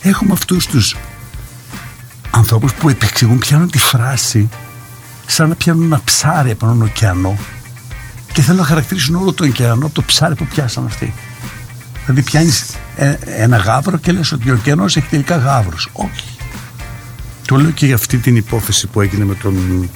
[0.00, 0.96] έχουμε αυτούς τους
[2.30, 4.48] ανθρώπους που επεξηγούν, πιάνουν τη φράση
[5.26, 7.38] σαν να πιάνουν ένα ψάρι από έναν ωκεανό
[8.32, 11.14] και θέλουν να χαρακτηρίσουν όλο τον ωκεανό από το ψάρι που πιάσαν αυτοί.
[12.06, 12.64] Δηλαδή πιάνεις
[12.96, 15.88] ε, ένα γάβρο και λες ότι ο ωκεανός έχει τελικά γάβρος.
[15.92, 16.33] Όχι.
[17.46, 19.88] Το λέω και για αυτή την υπόθεση που έγινε με τον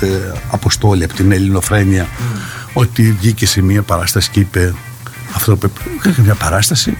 [0.00, 0.06] ε,
[0.50, 2.70] Αποστόλη από την Ελληνοφρένεια mm.
[2.72, 4.74] ότι βγήκε σε μια παράσταση και είπε
[5.34, 6.96] αυτό που έκανε μια παράσταση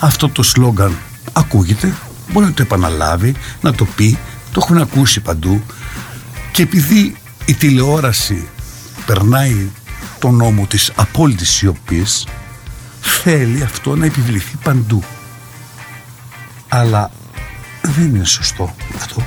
[0.00, 0.96] αυτό το σλόγκαν
[1.32, 1.94] ακούγεται
[2.32, 4.18] μπορεί να το επαναλάβει να το πει
[4.52, 5.62] το έχουν ακούσει παντού
[6.52, 8.48] και επειδή η τηλεόραση
[9.06, 9.70] περνάει
[10.18, 12.26] τον νόμο της απόλυτης σιωπής
[13.00, 15.02] θέλει αυτό να επιβληθεί παντού.
[16.68, 17.10] Αλλά
[17.90, 19.22] δεν είναι σωστό αυτό.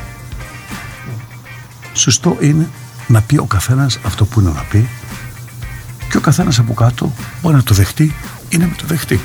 [1.93, 2.69] Σωστό είναι
[3.07, 4.89] να πει ο καθένας αυτό που είναι να πει
[6.09, 8.15] και ο καθένας από κάτω μπορεί να το δεχτεί
[8.49, 9.19] ή να μην το δεχτεί.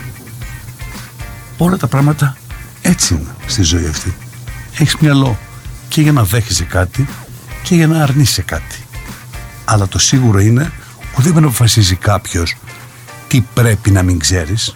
[1.56, 2.36] Όλα τα πράγματα
[2.82, 4.16] έτσι είναι στη ζωή αυτή.
[4.78, 5.38] Έχεις μυαλό
[5.88, 7.08] και για να δέχεσαι κάτι
[7.62, 8.84] και για να αρνείσαι κάτι.
[9.64, 10.72] Αλλά το σίγουρο είναι
[11.18, 12.56] ότι δεν αποφασίζει κάποιος
[13.28, 14.72] τι πρέπει να μην ξέρεις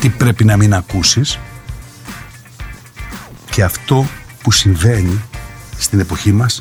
[0.00, 1.38] τι πρέπει να μην ακούσεις
[3.50, 4.06] και αυτό
[4.42, 5.20] που συμβαίνει
[5.78, 6.60] στην εποχή μας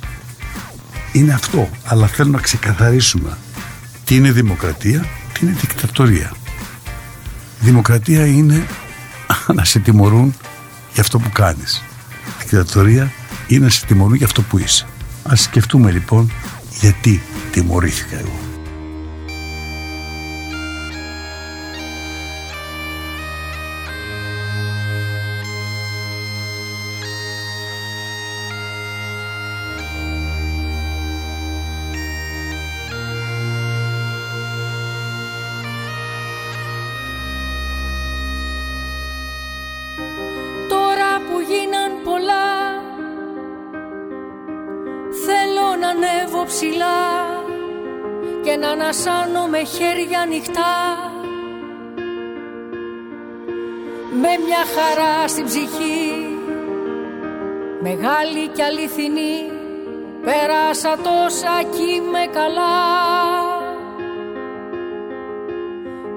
[1.11, 1.69] είναι αυτό.
[1.85, 3.37] Αλλά θέλω να ξεκαθαρίσουμε.
[4.05, 6.31] Τι είναι δημοκρατία τι είναι δικτατορία.
[7.59, 8.67] Δημοκρατία είναι
[9.55, 10.35] να σε τιμωρούν
[10.93, 11.83] για αυτό που κάνεις.
[12.39, 13.11] Δικτατορία
[13.47, 14.85] είναι να σε τιμωρούν για αυτό που είσαι.
[15.23, 16.31] Ας σκεφτούμε λοιπόν
[16.79, 17.21] γιατί
[17.51, 18.48] τιμωρήθηκα εγώ
[50.39, 50.97] ανοιχτά
[54.21, 56.37] Με μια χαρά στην ψυχή
[57.81, 59.51] Μεγάλη και αληθινή
[60.23, 62.77] Πέρασα τόσα κι είμαι καλά.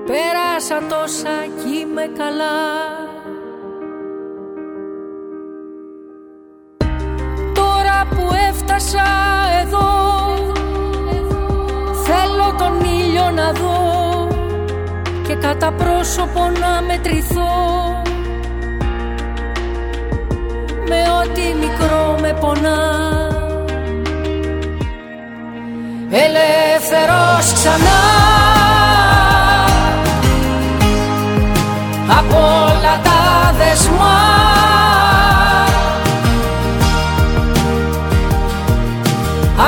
[0.06, 2.58] Πέρασα Πέρασα τόσα κι είμαι καλά.
[7.54, 9.04] Τώρα που έφτασα
[9.62, 9.91] εδώ
[15.52, 17.52] κατά πρόσωπο να μετρηθώ.
[20.88, 22.80] Με ό,τι μικρό με πονά.
[26.10, 28.00] Ελεύθερος ξανά.
[32.18, 34.20] Από όλα τα δεσμά.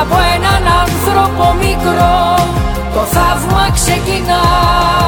[0.00, 2.34] Από έναν άνθρωπο μικρό
[2.94, 5.03] το θαύμα ξεκινά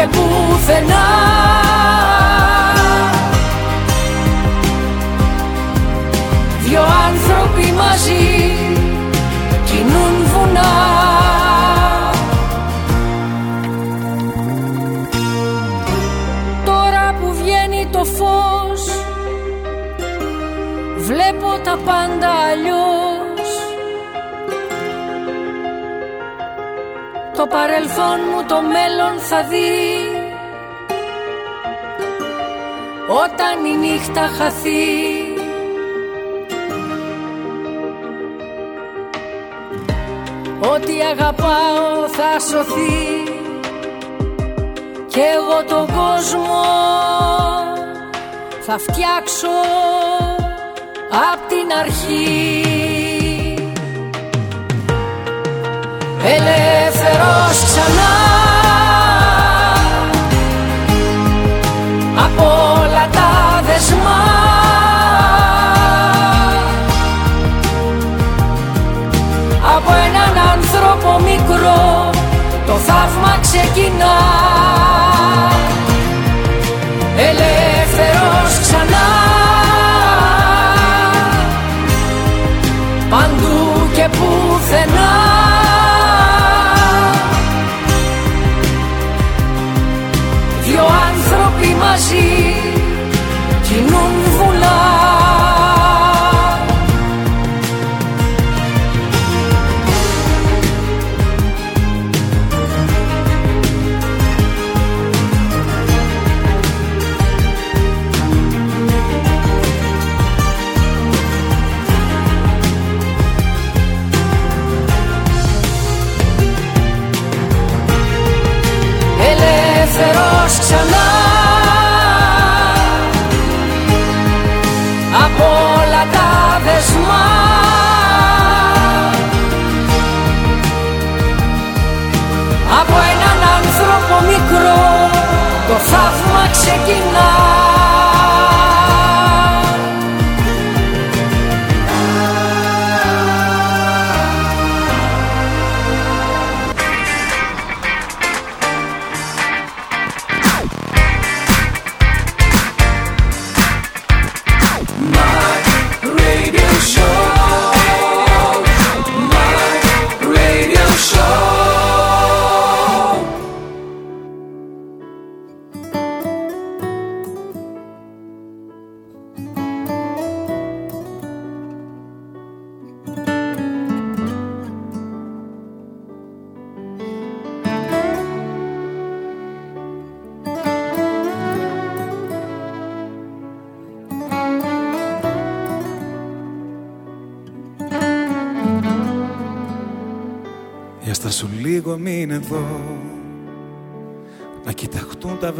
[0.00, 1.06] και πουθενά.
[6.62, 8.54] Δυο άνθρωποι μαζί
[9.64, 10.72] κινούν βουνά.
[16.64, 18.82] Τώρα που βγαίνει το φως
[20.96, 22.79] Βλέπω τα πάντα αλλιώς
[27.40, 29.78] Το παρελθόν μου το μέλλον θα δει.
[33.08, 34.84] Όταν η νύχτα χαθεί.
[40.72, 43.24] Ό,τι αγαπάω θα σωθεί.
[45.06, 46.62] Κι εγώ τον κόσμο
[48.60, 49.48] θα φτιάξω
[51.32, 52.89] απ' την αρχή
[56.24, 58.12] Ελεύθερος ξανά.
[62.24, 62.44] Από
[62.80, 64.22] όλα τα δεσμά.
[69.76, 72.10] Από έναν άνθρωπο μικρό
[72.66, 74.59] το θαύμα ξεκινά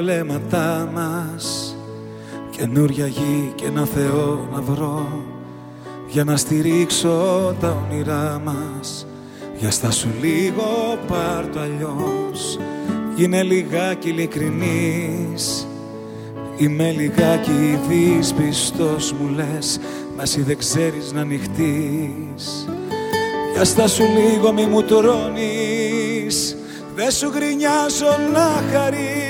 [0.01, 1.77] βλέμματά μας.
[2.51, 5.25] Καινούρια γη και ένα Θεό να βρω
[6.09, 9.07] Για να στηρίξω τα όνειρά μας.
[9.59, 12.59] Για στα σου λίγο πάρ' το αλλιώς.
[13.17, 15.67] Γίνε λιγάκι ειλικρινής.
[16.57, 19.81] Είμαι λιγάκι δυσπιστός μου λες
[20.17, 22.69] Μα εσύ δεν ξέρεις να ανοιχτείς.
[23.53, 26.57] Για στάσου λίγο μη μου τρώνεις.
[26.95, 29.30] Δε σου γρινιάζω να χαρείς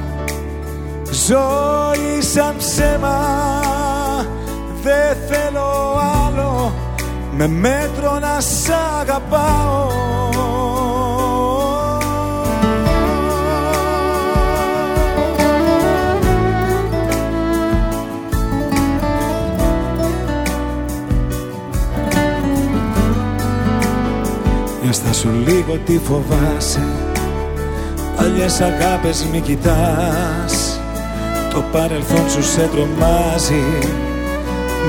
[1.27, 3.19] ζωή σαν ψέμα
[4.83, 6.73] δεν θέλω άλλο.
[7.31, 8.69] Με μέτρο να σ'
[8.99, 9.89] αγαπάω.
[24.81, 26.85] Για σου λίγο τι φοβάσαι.
[28.15, 30.70] Παλιές αγάπες μη κοιτάς
[31.53, 33.63] Το παρελθόν σου σε τρομάζει.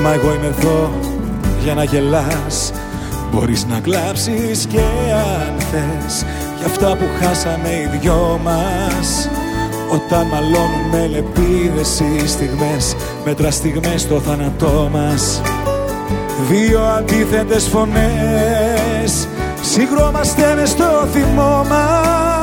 [0.01, 0.91] Μα εγώ είμαι εδώ
[1.63, 2.71] για να γελάς.
[3.31, 4.79] Μπορείς να κλάψεις και
[5.11, 6.25] αν θες.
[6.57, 9.29] Για αυτά που χάσαμε οι δυο μας.
[9.91, 12.95] Όταν μαλώνουμε λεπίδες οι στιγμές
[13.25, 15.41] Μέτρα στιγμές στο θάνατό μας.
[16.49, 19.27] Δύο αντίθετες φωνές.
[19.61, 22.42] Συγκρόμαστε μες στο θυμό μας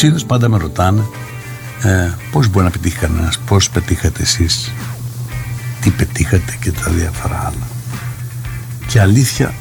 [0.00, 1.06] Συνήθω πάντα με ρωτάνε
[1.82, 4.72] ε, πώς μπορεί να πετύχει κανένας, πώς πετύχατε εσείς,
[5.80, 7.68] τι πετύχατε και τα διάφορα άλλα.
[8.86, 9.54] Και αλήθεια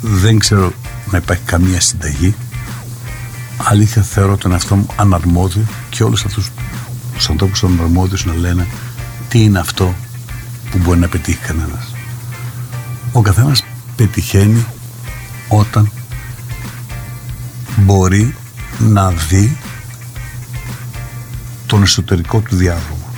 [0.00, 0.72] δεν ξέρω
[1.10, 2.34] να υπάρχει καμία συνταγή.
[3.56, 6.50] Αλήθεια θεωρώ τον εαυτό μου αναρμόδιο και όλους αυτούς
[7.14, 8.66] τους ανθρώπους αναρμόδιους να λένε
[9.28, 9.94] τι είναι αυτό
[10.70, 11.94] που μπορεί να πετύχει κανένας.
[13.12, 13.64] Ο καθένας
[13.96, 14.66] πετυχαίνει
[15.48, 15.90] όταν
[17.76, 18.34] μπορεί
[18.78, 19.56] να δει
[21.66, 23.08] τον εσωτερικό του διάδρομο.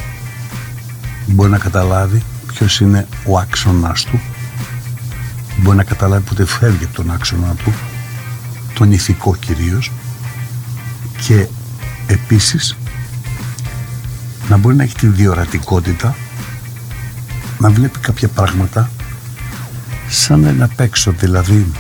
[1.26, 4.20] Μπορεί να καταλάβει ποιος είναι ο άξονας του,
[5.56, 7.72] μπορεί να καταλάβει πότε φεύγει από τον άξονα του,
[8.74, 9.90] τον ηθικό κυρίως,
[11.26, 11.46] και
[12.06, 12.76] επίσης
[14.48, 16.16] να μπορεί να έχει τη διορατικότητα
[17.58, 18.90] να βλέπει κάποια πράγματα
[20.08, 21.72] σαν ένα παίξω, δηλαδή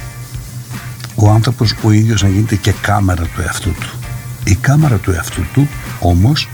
[1.20, 3.90] ο άνθρωπος ο ίδιος να γίνεται και κάμερα του εαυτού του.
[4.44, 5.68] Η κάμερα του εαυτού του
[6.00, 6.48] όμως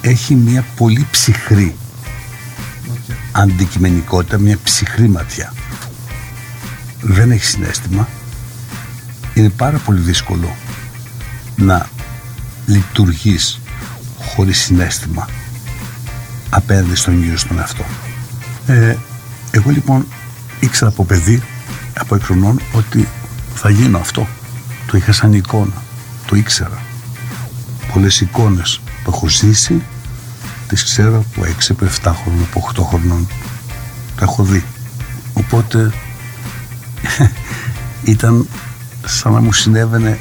[0.00, 1.76] έχει μια πολύ ψυχρή
[3.32, 5.52] αντικειμενικότητα, μια ψυχρή ματιά.
[7.00, 8.08] Δεν έχει συνέστημα.
[9.34, 10.56] Είναι πάρα πολύ δύσκολο
[11.56, 11.88] να
[12.66, 13.60] λειτουργείς
[14.18, 15.28] χωρίς συνέστημα
[16.50, 17.84] απέναντι στον ίδιο στον εαυτό.
[18.66, 18.96] Ε,
[19.50, 20.06] εγώ λοιπόν
[20.60, 21.42] ήξερα από παιδί,
[21.98, 23.08] από εκρονών, ότι
[23.56, 24.26] θα γίνω αυτό.
[24.86, 25.82] Το είχα σαν εικόνα.
[26.26, 26.82] Το ήξερα.
[27.92, 29.82] Πολλές εικόνες που έχω ζήσει
[30.68, 33.28] τις ξέρω από 6, από 7 χρονών, από 8 χρονών.
[34.16, 34.64] Τα έχω δει.
[35.32, 35.92] Οπότε
[38.04, 38.48] ήταν
[39.04, 40.18] σαν να μου συνέβαινε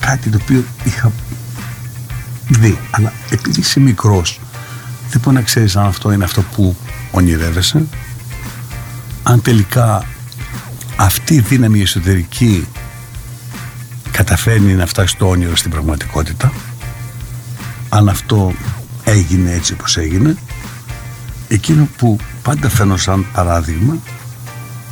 [0.00, 1.12] κάτι το οποίο είχα
[2.48, 2.78] δει.
[2.90, 4.40] Αλλά επειδή είσαι μικρός
[5.10, 6.76] δεν μπορεί να ξέρεις αν αυτό είναι αυτό που
[7.10, 7.86] ονειρεύεσαι
[9.22, 10.04] αν τελικά
[11.04, 12.66] αυτή η δύναμη εσωτερική
[14.10, 16.52] καταφέρνει να φτάσει στο όνειρο στην πραγματικότητα
[17.88, 18.52] αν αυτό
[19.04, 20.36] έγινε έτσι όπως έγινε
[21.48, 23.96] εκείνο που πάντα φαίνω σαν παράδειγμα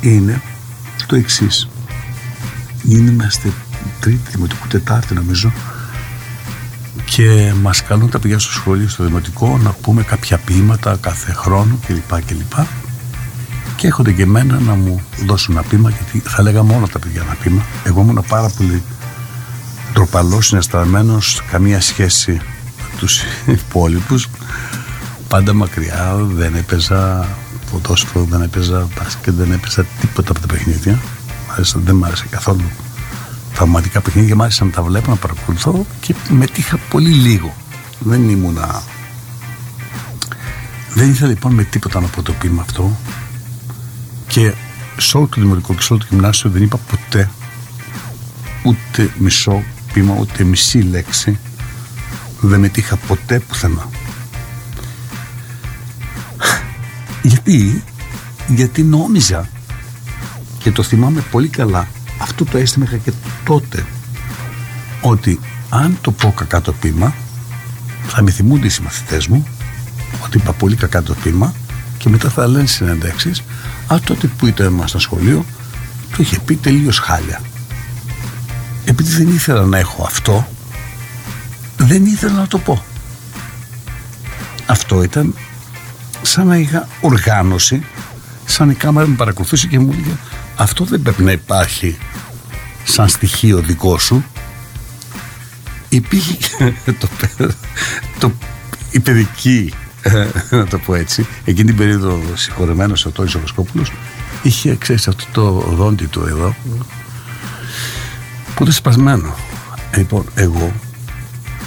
[0.01, 0.41] είναι
[1.07, 1.67] το εξής.
[2.87, 3.51] Είναι είμαστε
[3.99, 5.51] τρίτη, δημοτικού τετάρτη νομίζω
[7.05, 11.79] και μας καλούν τα παιδιά στο σχολείο, στο δημοτικό να πούμε κάποια ποίηματα κάθε χρόνο
[11.85, 12.21] κλπ.
[12.25, 12.80] κλπ.
[13.81, 17.21] Και έρχονται και εμένα να μου δώσουν ένα ποίημα γιατί θα λέγαμε όλα τα παιδιά
[17.21, 17.61] ένα ποίημα.
[17.83, 18.83] Εγώ ήμουν πάρα πολύ
[19.93, 21.17] ντροπαλός, συναισθαλμένο,
[21.51, 22.31] καμία σχέση
[22.77, 23.21] με τους
[23.59, 24.27] υπόλοιπους.
[25.27, 27.27] Πάντα μακριά, δεν έπαιζα
[27.71, 30.99] ποδόσφαιρο, δεν έπαιζα μπάσκετ, δεν έπαιζα τίποτα από τα παιχνίδια.
[31.73, 32.71] δεν μ' άρεσε καθόλου
[33.53, 37.53] θαυματικά παιχνίδια, μ' άρεσε να τα βλέπω, να παρακολουθώ και μετήχα πολύ λίγο.
[37.99, 38.83] Δεν ήμουνα.
[40.93, 42.97] Δεν ήθελα λοιπόν με τίποτα να πω το ποίημα αυτό
[44.31, 44.53] και
[44.97, 47.29] σε όλο το δημοτικό και σε όλο το γυμνάσιο δεν είπα ποτέ
[48.63, 49.63] ούτε μισό
[49.93, 51.39] ποίημα, ούτε μισή λέξη.
[52.39, 53.89] Δεν μετήχα ποτέ πουθενά.
[57.21, 57.83] Γιατί,
[58.47, 59.49] γιατί νόμιζα
[60.59, 61.87] και το θυμάμαι πολύ καλά
[62.17, 63.11] αυτό το αίσθημα είχα και
[63.43, 63.85] τότε
[65.01, 65.39] ότι
[65.69, 67.13] αν το πω κακά το πείμα
[68.07, 69.47] θα με θυμούνται οι συμμαθητές μου
[70.25, 71.53] ότι είπα πολύ κακά το πείμα
[71.97, 73.43] και μετά θα λένε συνεντεύξεις
[73.91, 75.45] ας τότε που ήταν στο σχολείο
[76.09, 77.41] το είχε πει τελείως χάλια.
[78.85, 80.47] Επειδή δεν ήθελα να έχω αυτό
[81.77, 82.83] δεν ήθελα να το πω.
[84.65, 85.35] Αυτό ήταν
[86.21, 87.83] σαν να είχα οργάνωση
[88.45, 90.15] σαν η κάμερα με παρακολουθούσε και μου έλεγε
[90.55, 91.97] αυτό δεν πρέπει να υπάρχει
[92.83, 94.23] σαν στοιχείο δικό σου
[95.89, 96.37] υπήρχε
[96.99, 97.07] το,
[98.19, 98.31] το,
[98.91, 99.80] η παιδική ε,
[100.49, 103.91] να το πω έτσι εκείνη την περίοδο συγχωρεμένος ο Τόνης Οροσκόπουλος
[104.41, 106.55] είχε ξέρεις αυτό το δόντι του εδώ
[108.55, 109.35] που ήταν σπασμένο
[109.97, 110.71] λοιπόν εγώ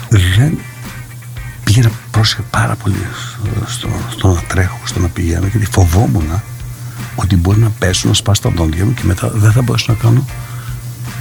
[0.08, 0.58] δεν
[1.64, 3.06] πήγαινα πρόσεχε πάρα πολύ
[3.66, 6.42] στο, στο να τρέχω, στο να πηγαίνω γιατί φοβόμουν
[7.14, 9.98] ότι μπορεί να πέσω, να σπάσω τα δόντια μου και μετά δεν θα μπορέσω να
[9.98, 10.24] κάνω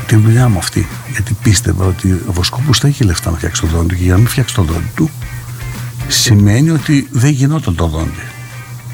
[0.05, 0.87] τη δουλειά μου αυτή.
[1.11, 4.17] Γιατί πίστευα ότι ο Βοσκόπουλος θα είχε λεφτά να φτιάξει το δόντι και για να
[4.17, 5.09] μην φτιάξει το δόντι του
[6.07, 8.23] σημαίνει ότι δεν γινόταν το δόντι.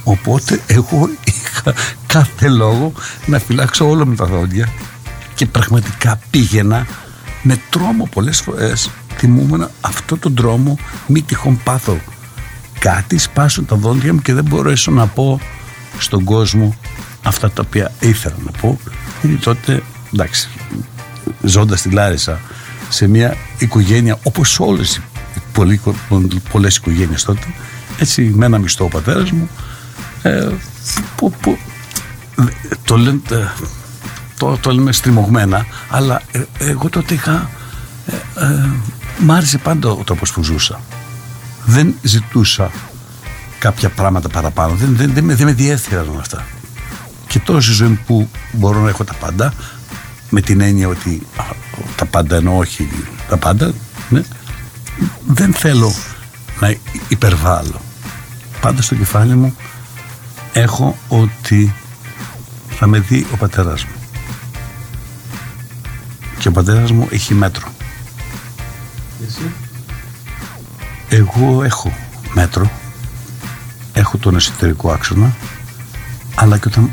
[0.04, 1.74] Οπότε εγώ είχα
[2.08, 2.92] κάθε λόγο
[3.26, 4.70] να φυλάξω όλο με τα δόντια
[5.36, 6.88] και πραγματικά πήγαινα
[7.42, 10.78] με τρόμο πολλές φορές θυμούμενα αυτό τον τρόμο
[11.08, 12.00] μη τυχόν πάθω
[12.80, 15.40] κάτι σπάσουν τα δόντια μου και δεν μπορέσω να πω
[15.98, 16.76] στον κόσμο
[17.24, 18.80] αυτά τα οποία ήθελα να πω
[19.22, 19.84] γιατί τότε
[20.14, 20.50] εντάξει
[21.42, 22.40] ζώντας στη Λάρισα
[22.90, 25.02] σε μια οικογένεια όπως όλες οι
[25.60, 25.80] πολλέ
[26.52, 27.48] πολλές οικογένειες τότε.
[28.00, 29.50] Έτσι με ένα μισθό ο πατέρας μου.
[30.22, 30.50] Ε,
[31.16, 31.58] που, που,
[32.84, 33.20] το, λένε,
[34.38, 37.50] το, το λέμε στριμωγμένα αλλά ε, εγώ τότε είχα
[38.06, 38.70] ε, ε,
[39.20, 40.80] μ' άρεσε πάντα ο τρόπος που ζούσα.
[41.66, 42.72] Δεν ζητούσα
[43.60, 44.76] κάποια πράγματα παραπάνω.
[44.76, 46.46] Δεν, δεν, δεν, δεν με διέφεραν αυτά.
[47.28, 49.54] Και τώρα στη ζωή που μπορώ να έχω τα πάντα
[50.30, 51.22] με την έννοια ότι
[51.96, 52.90] τα πάντα εννοώ όχι
[53.30, 53.74] τα πάντα
[54.10, 54.24] ναι,
[55.28, 55.94] δεν θέλω
[56.60, 56.76] να
[57.08, 57.82] υπερβάλλω.
[58.62, 59.56] Πάντα στο κεφάλι μου
[60.54, 61.74] έχω ότι
[62.70, 63.92] θα με δει ο πατέρας μου.
[66.40, 67.68] Και ο πατέρας μου έχει μέτρο.
[69.28, 69.52] Εσύ;
[71.10, 71.94] εγώ έχω
[72.34, 72.72] μέτρο.
[73.94, 75.36] Έχω τον εσωτερικό άξονα.
[76.36, 76.92] Αλλά και όταν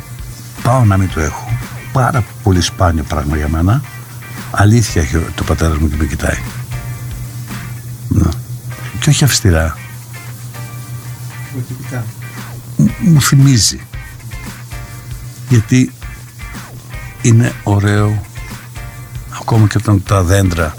[0.62, 1.58] πάω να μην το έχω
[1.92, 3.82] πάρα πολύ σπάνιο πράγμα για μένα.
[4.50, 6.38] Αλήθεια έχει το πατέρας μου και με κοιτάει
[8.08, 8.30] να.
[9.00, 9.78] και όχι αυστηρά.
[13.00, 13.80] Μου θυμίζει.
[15.48, 15.92] Γιατί
[17.22, 18.24] είναι ωραίο
[19.40, 20.74] ακόμα και όταν τα δέντρα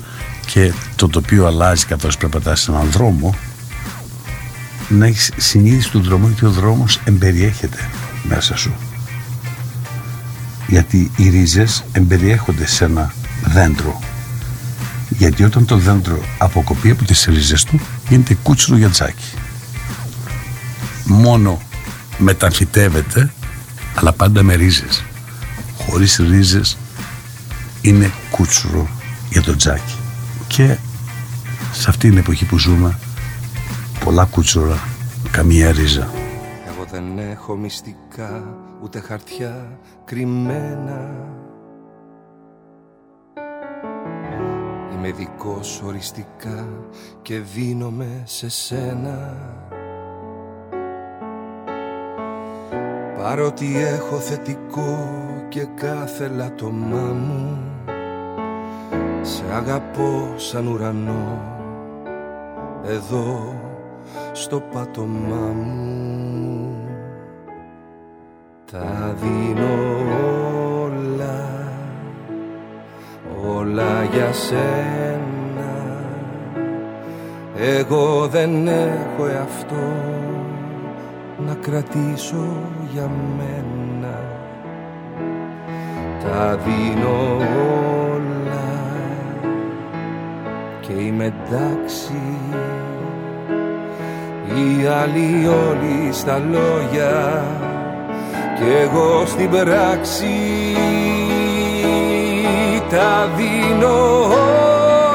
[0.45, 3.35] και το τοπίο αλλάζει καθώς περπατάς σε έναν δρόμο
[4.89, 7.89] να έχεις συνείδηση του δρόμου γιατί ο δρόμος εμπεριέχεται
[8.23, 8.73] μέσα σου.
[10.67, 13.13] Γιατί οι ρίζες εμπεριέχονται σε ένα
[13.45, 14.01] δέντρο
[15.09, 17.79] γιατί όταν το δέντρο αποκοπεί από τις ρίζες του
[18.09, 19.33] γίνεται κούτσουρο για τζάκι.
[21.05, 21.61] Μόνο
[22.17, 23.31] μεταμφυτεύεται
[23.95, 25.03] αλλά πάντα με ρίζες.
[25.77, 26.77] Χωρίς ρίζες
[27.81, 28.87] είναι κούτσουρο
[29.29, 29.95] για το τζάκι.
[30.47, 30.77] Και
[31.71, 32.99] σε αυτή την εποχή που ζούμε
[34.03, 34.79] πολλά κούτσουρα
[35.31, 36.09] καμία ρίζα.
[36.67, 38.43] Εγώ δεν έχω μυστικά
[38.83, 41.09] ούτε χαρτιά κρυμμένα
[44.97, 46.67] Είμαι δικός οριστικά
[47.21, 49.37] και δίνομαι σε σένα.
[53.17, 55.09] Παρότι έχω θετικό
[55.49, 57.59] και κάθε λατωμά μου
[59.21, 61.41] Σε αγαπώ σαν ουρανό
[62.85, 63.55] εδώ
[64.31, 66.75] στο πάτωμά μου.
[68.71, 70.36] Τα δίνω
[73.55, 75.27] όλα για σένα.
[77.59, 79.93] Εγώ δεν έχω εαυτό
[81.47, 82.47] να κρατήσω
[82.93, 84.19] για μένα.
[86.23, 87.37] Τα δίνω
[88.13, 88.27] όλα
[90.79, 92.21] και είμαι εντάξει.
[94.47, 97.43] Οι άλλοι όλοι στα λόγια
[98.55, 100.25] και εγώ στην πράξη
[102.97, 104.23] τα δίνω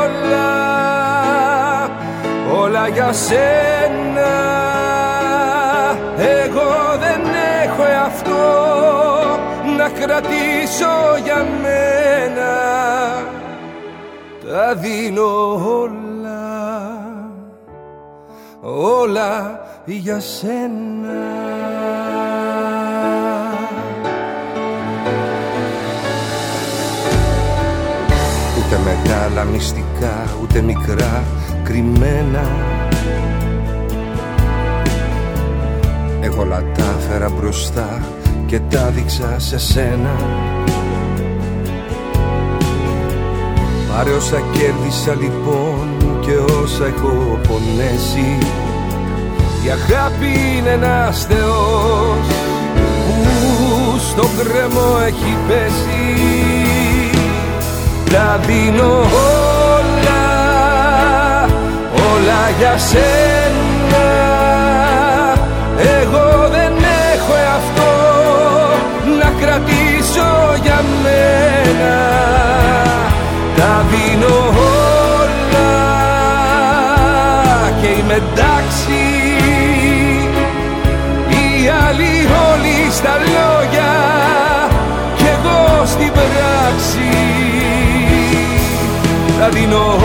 [0.02, 0.50] όλα
[2.60, 4.32] όλα για σένα.
[6.16, 7.20] Εγώ δεν
[7.62, 8.42] έχω αυτό
[9.76, 12.52] να κρατήσω για μένα.
[14.46, 16.42] Τα δίνω όλα
[18.60, 21.22] όλα για σένα
[28.72, 31.24] Ούτε μεγάλα μυστικά, ούτε μικρά
[31.62, 32.48] κρυμμένα.
[36.20, 38.02] Εγώ όλα τα φέρα μπροστά
[38.46, 40.16] και τα δείξα σε σένα.
[43.92, 45.88] Πάρε όσα κέρδισα λοιπόν
[46.20, 48.38] και όσα έχω πονέσει.
[49.64, 52.26] Η αγάπη είναι ένας θεός
[53.06, 56.61] που στο κρεμό έχει πέσει
[58.12, 58.92] Τα δίνω
[59.74, 60.24] όλα,
[62.12, 64.06] όλα για σένα.
[66.00, 66.72] Εγώ δεν
[67.12, 67.90] έχω αυτό
[69.18, 70.30] να κρατήσω
[70.62, 71.96] για μένα.
[73.56, 74.36] Τα δίνω
[74.76, 75.72] όλα
[77.80, 79.02] και είμαι εντάξει.
[81.28, 83.61] Οι άλλοι όλοι στα λόγια
[89.42, 89.98] Τα δίνω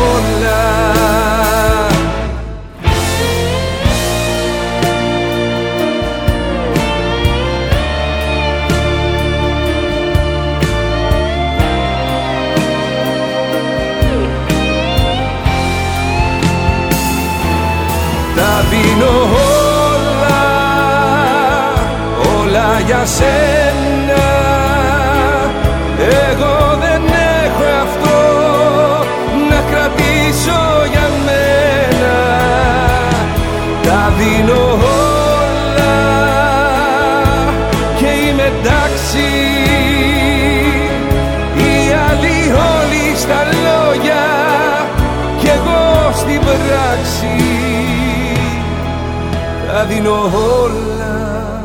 [50.08, 50.32] τα δίνω
[50.64, 51.62] όλα.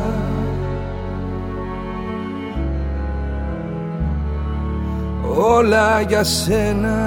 [5.37, 6.97] Όλα για σένα.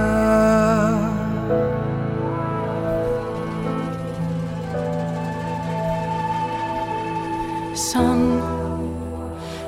[7.72, 8.42] Σαν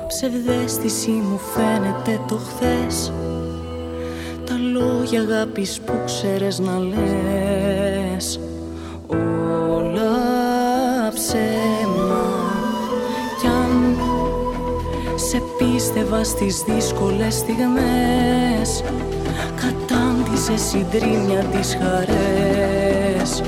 [0.07, 3.11] ψευδέστηση μου φαίνεται το χθες.
[4.45, 8.39] Τα λόγια αγάπης που ξέρες να λες.
[8.39, 8.48] Όλα
[11.29, 12.25] ψέμα
[13.39, 13.97] Κι αν
[15.15, 18.83] σε πίστευα στις δύσκολες στιγμές
[19.55, 23.41] Κατάντησε συντρίμια τις χαρές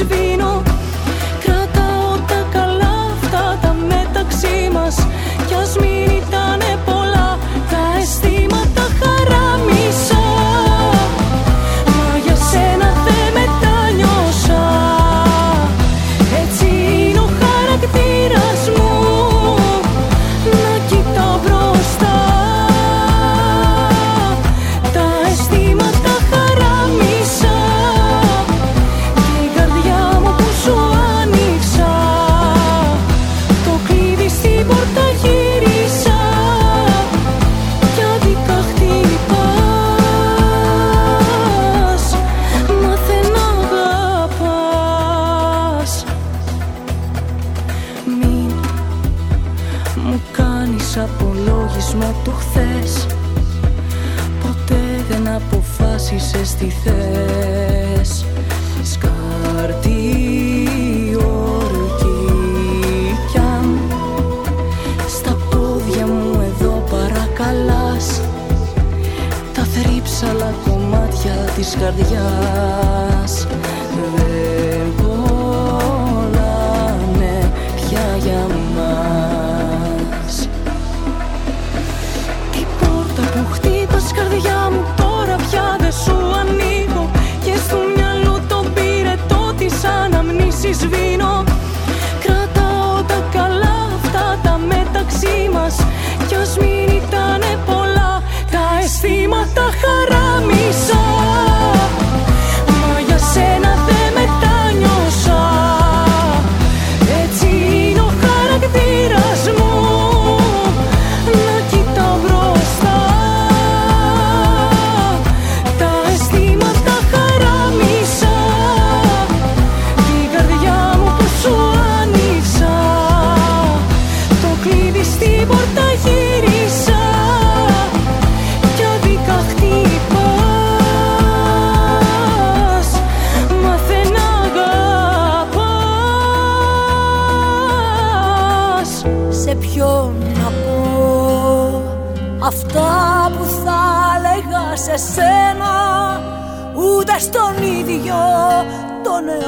[0.00, 0.69] Josefino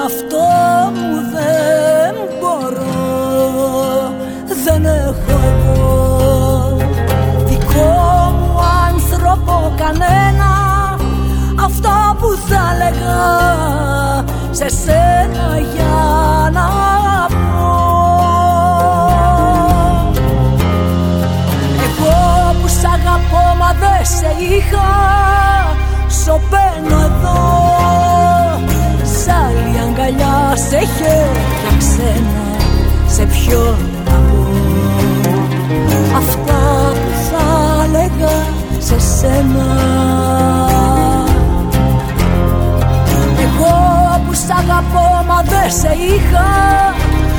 [0.02, 2.90] τον εαυτό μου δεν μπορώ
[4.64, 6.76] Δεν έχω εγώ.
[7.46, 10.50] Δικό μου άνθρωπο κανένα
[11.64, 13.20] Αυτά που θα έλεγα
[14.50, 16.41] σε σένα για
[30.52, 32.56] αγκαλιά σε χέρια ξένα
[33.06, 34.46] Σε ποιον να πω.
[36.16, 38.36] Αυτά που θα έλεγα
[38.78, 39.66] σε σένα.
[43.38, 46.50] Εγώ που σ' αγαπώ μα δεν σε είχα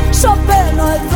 [0.10, 1.13] Σωπαίνω εδώ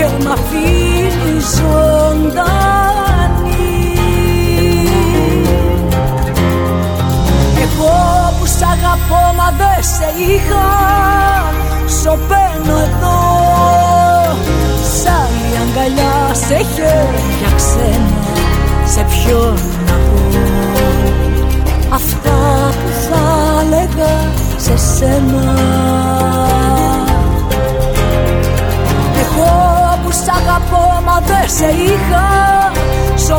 [0.00, 3.00] και μ' αφήνεις ζωντανή.
[7.62, 7.94] Εγώ
[8.38, 10.68] που σ' αγαπώ μα δεν σε είχα.
[12.02, 13.20] Σωπαίνω εδώ.
[14.96, 18.20] Σ' άλλη αγκαλιά σε χέρια ξένα.
[18.86, 19.54] Σε ποιον
[19.86, 20.20] να πω.
[21.94, 22.38] Αυτά
[22.70, 23.22] που θα
[23.60, 24.14] έλεγα
[24.56, 25.99] σε σένα
[31.60, 32.72] μα
[33.16, 33.32] δεν σε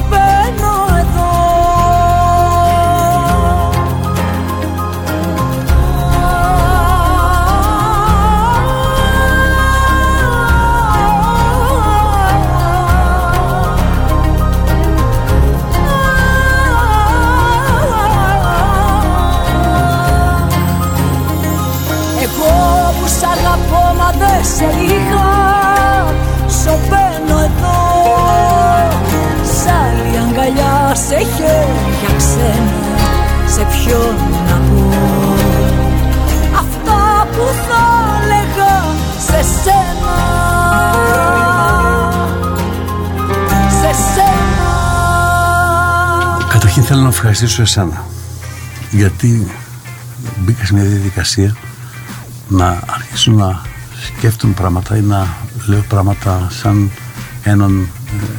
[47.12, 48.06] ευχαριστήσω εσένα.
[48.92, 49.52] Γιατί
[50.40, 51.56] μπήκα σε μια διαδικασία
[52.48, 53.62] να αρχίσω να
[54.06, 55.28] σκέφτομαι πράγματα ή να
[55.66, 56.92] λέω πράγματα σαν
[57.44, 57.88] έναν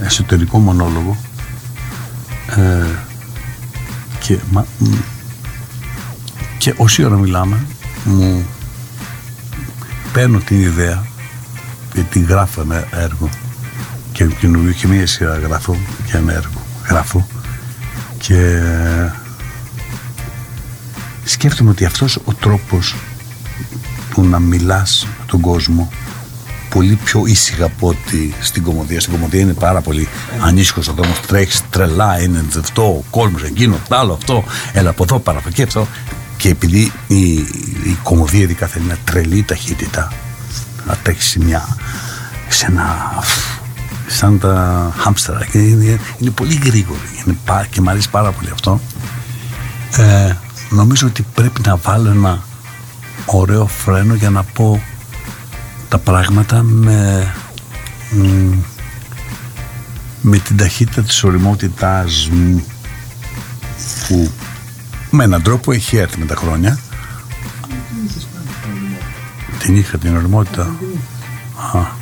[0.01, 1.17] ε, εσωτερικό μονόλογο.
[2.57, 2.87] Ε,
[4.21, 4.85] και, μα, μ,
[6.59, 7.67] και όση ώρα μιλάμε
[8.05, 8.47] μου
[10.13, 11.07] παίρνω την ιδέα
[11.95, 13.29] και την γράφω ένα έργο
[14.13, 15.77] και καινούριο και μία σειρά γράφω
[16.07, 17.27] και ένα έργο γράφω
[18.27, 18.63] και
[21.25, 22.97] σκέφτομαι ότι αυτός ο τρόπος
[24.11, 25.91] του να μιλάς με τον κόσμο
[26.69, 29.01] πολύ πιο ήσυχα από ότι στην κομμωδία.
[29.01, 30.09] Στην κομμωδία είναι πάρα πολύ
[30.41, 35.03] ανήσυχος ο δρόμος, τρέχεις τρελά, είναι αυτό, ο κόσμος εκείνο, το άλλο αυτό, έλα από
[35.03, 35.87] εδώ, παρά από εκεί αυτό.
[36.37, 37.33] Και επειδή η,
[37.85, 40.13] η κομμωδία ειδικά θέλει μια τρελή ταχύτητα,
[40.87, 41.77] να τρέχει σε μια,
[42.49, 43.13] σε ένα,
[44.13, 48.51] σαν τα χάμστερα και είναι, είναι πολύ γρήγορη είναι, πά- και μου αρέσει πάρα πολύ
[48.53, 48.81] αυτό.
[49.97, 50.33] Ε,
[50.71, 52.43] νομίζω ότι πρέπει να βάλω ένα
[53.27, 54.83] ωραίο φρένο για να πω
[55.89, 57.33] τα πράγματα με,
[58.11, 58.53] μ,
[60.21, 62.65] με την ταχύτητα της οριμότητάς μου
[64.09, 64.31] που
[65.11, 66.79] με έναν τρόπο έχει έρθει με τα χρόνια.
[69.59, 70.63] Την είχα την οριμότητα.
[71.75, 72.01] Α,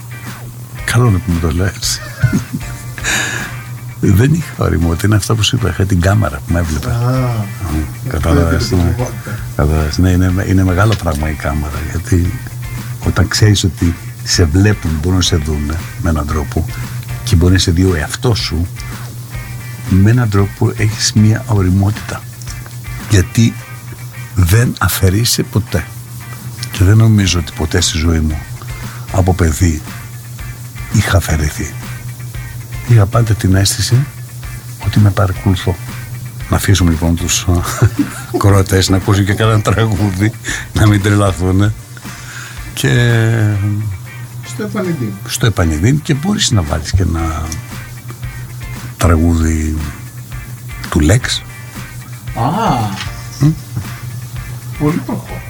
[0.93, 2.01] καλό είναι που μου το λες.
[4.01, 6.97] Δεν είχα οριμότητα είναι αυτό που σου είπα είχα την κάμερα που με έβλεπε.
[8.09, 8.95] Κατάλαβες, ναι.
[9.57, 12.33] Κατάλαβες, ναι, είναι, είναι μεγάλο πράγμα η κάμερα γιατί
[13.07, 13.95] όταν ξέρεις ότι
[14.25, 15.73] σε βλέπουν, μπορούν να σε δουν
[16.03, 16.67] με έναν τρόπο
[17.25, 18.67] και μπορεί να σε δει ο εαυτός σου
[19.91, 22.23] με έναν τρόπο έχεις μια οριμότητα.
[23.11, 23.55] Γιατί
[24.35, 25.85] δεν αφαιρείσαι ποτέ.
[26.71, 28.39] Και δεν νομίζω ότι ποτέ στη ζωή μου
[29.12, 29.83] από παιδί
[30.93, 31.73] είχα αφαιρεθεί
[32.89, 34.07] είχα πάντα την αίσθηση
[34.87, 35.77] ότι με παρακολουθώ.
[36.49, 37.47] Να αφήσουμε λοιπόν τους
[38.39, 40.33] κορωτές να ακούσουν και κανένα τραγούδι,
[40.73, 41.73] να μην τρελαθούν.
[42.75, 42.89] Και
[44.47, 45.12] Στο επανειδή.
[45.29, 47.43] στο επανειδήν και μπορείς να βάλεις και ένα
[48.97, 49.77] τραγούδι
[50.91, 51.43] του Λέξ.
[52.35, 52.79] Α,
[54.79, 55.41] πολύ προχώ.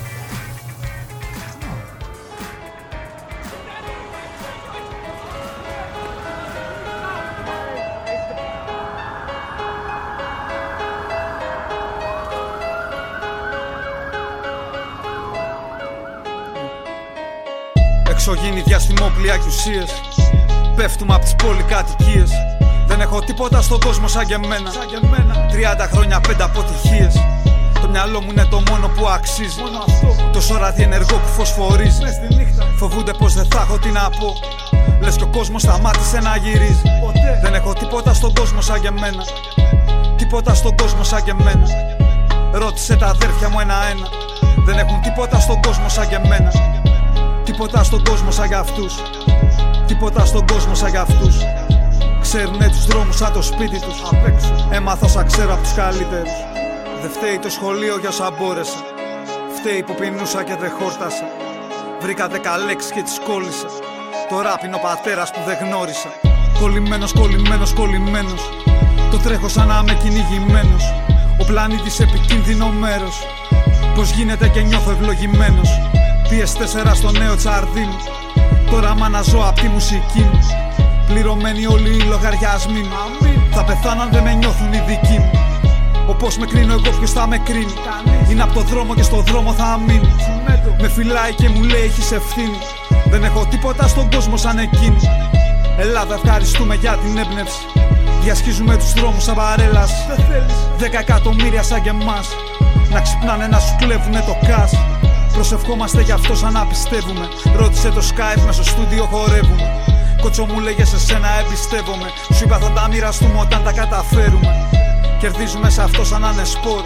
[18.32, 19.90] Εξωγήινοι διαστημόπλια και ουσίες
[20.77, 22.31] Πέφτουμε από τις πολυκατοικίες.
[22.86, 24.70] Δεν έχω τίποτα στον κόσμο σαν και εμένα.
[25.85, 27.15] 30 χρόνια πέντε αποτυχίες.
[27.81, 29.61] Το μυαλό μου είναι το μόνο που αξίζει.
[30.32, 32.02] Τόσο ραδιενεργό που φωσφορίζει.
[32.77, 34.35] Φοβούνται πως δεν θα έχω τι να πω.
[35.01, 36.82] Λες και ο κόσμος σταμάτησε να γυρίζει.
[37.43, 39.24] Δεν έχω τίποτα στον κόσμο σαν και εμένα.
[40.16, 41.66] Τίποτα στον κόσμο σαν και εμένα.
[42.52, 44.09] Ρώτησε τα αδέρφια μου ένα-ένα.
[44.65, 46.80] Δεν έχουν τίποτα στον κόσμο σαν και εμένα
[47.51, 48.94] Τίποτα στον κόσμο σαν για αυτούς.
[49.86, 51.36] Τίποτα στον κόσμο σαν για αυτούς.
[52.20, 53.98] Ξέρουνε τους δρόμους σαν το σπίτι τους.
[54.70, 56.32] Έμαθα σαν ξέρω από τους καλύτερους.
[57.01, 58.81] Δεν φταίει το σχολείο για όσα μπόρεσα.
[59.56, 61.27] Φταίει που πεινούσα και δεν χόρτασα.
[62.01, 63.68] Βρήκα δέκα λέξεις και τις κόλλησα.
[64.28, 66.10] Τώρα πίνω πατέρας που δεν γνώρισα.
[66.60, 68.43] Κολλημένος, κολλημένος, κολλημένος.
[69.10, 70.85] Το τρέχω σαν να είμαι κυνηγημένος.
[71.40, 73.16] Ο πλανήτης επικίνδυνο μέρος.
[73.94, 75.70] Πως γίνεται και νιώθω ευλογημένος
[76.31, 77.97] PS4 στο νέο τσαρδί μου
[78.70, 80.20] Τώρα μ' αναζώ απ' τη μουσική.
[80.20, 80.40] Μου
[81.07, 82.81] Πληρωμένοι όλοι οι λογαριασμοί.
[82.81, 85.31] Μου Θα πεθάνω αν δεν με νιώθουν οι δικοί μου.
[86.07, 87.74] Όπως με κρίνω εγώ ποιος θα με κρίνει.
[88.31, 90.15] Είναι από το δρόμο και στο δρόμο θα μείνει
[90.81, 92.59] Με φυλάει και μου λέει έχεις ευθύνη.
[93.11, 95.01] Δεν έχω τίποτα στον κόσμο σαν εκείνη.
[95.78, 97.65] Ελλάδα ευχαριστούμε για την έμπνευση.
[98.23, 100.07] Διασχίζουμε τους δρόμους σαν παρέλαση.
[100.77, 102.28] Δέκα εκατομμύρια σαν και εμάς.
[102.90, 104.73] Να ξυπνάνε να σου κλέβουνε το κας
[105.32, 107.28] Προσευχόμαστε γι' αυτό σαν να πιστεύουμε.
[107.57, 109.85] Ρώτησε το Skype μέσα στο στούντιο χορεύουμε.
[110.20, 112.09] Κότσο μου λέγε σε σένα εμπιστεύομαι.
[112.35, 114.69] Σου είπα θα τα μοιραστούμε όταν τα καταφέρουμε.
[115.20, 116.82] Κερδίζουμε σε αυτό σαν να είναι σπορ.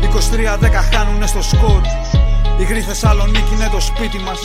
[0.00, 1.80] 23-10 χάνουνε στο σκορ.
[2.58, 4.38] Η γρή Θεσσαλονίκη είναι το σπίτι μας.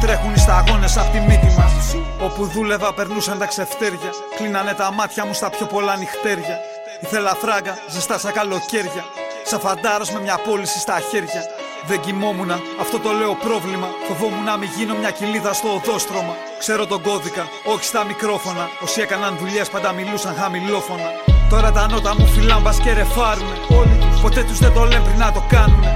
[0.00, 1.96] Τρέχουν οι σταγόνες απ' τη μύτη μας.
[2.20, 4.10] Όπου δούλευα περνούσαν τα ξεφτέρια.
[4.36, 6.58] Κλείνανε τα μάτια μου στα πιο πολλά νυχτέρια.
[7.00, 9.04] Ήθελα φράγκα, ζεστά σαν καλοκαίρια.
[9.44, 11.42] Σαν φαντάρος με μια πώληση στα χέρια.
[11.88, 12.50] Δεν κοιμόμουν,
[12.80, 13.88] αυτό το λέω πρόβλημα.
[14.08, 16.34] Φοβόμουν να μην γίνω μια κοιλίδα στο οδόστρωμα.
[16.62, 18.64] Ξέρω τον κώδικα, όχι στα μικρόφωνα.
[18.84, 21.08] Όσοι έκαναν δουλειές πάντα μιλούσαν χαμηλόφωνα.
[21.50, 23.56] Τώρα τα νότα μου φυλάν μπας και ρεφάρουνε.
[23.78, 24.20] Όλοι τους.
[24.20, 25.92] Ποτέ τους δεν το λένε πριν να το κάνουνε.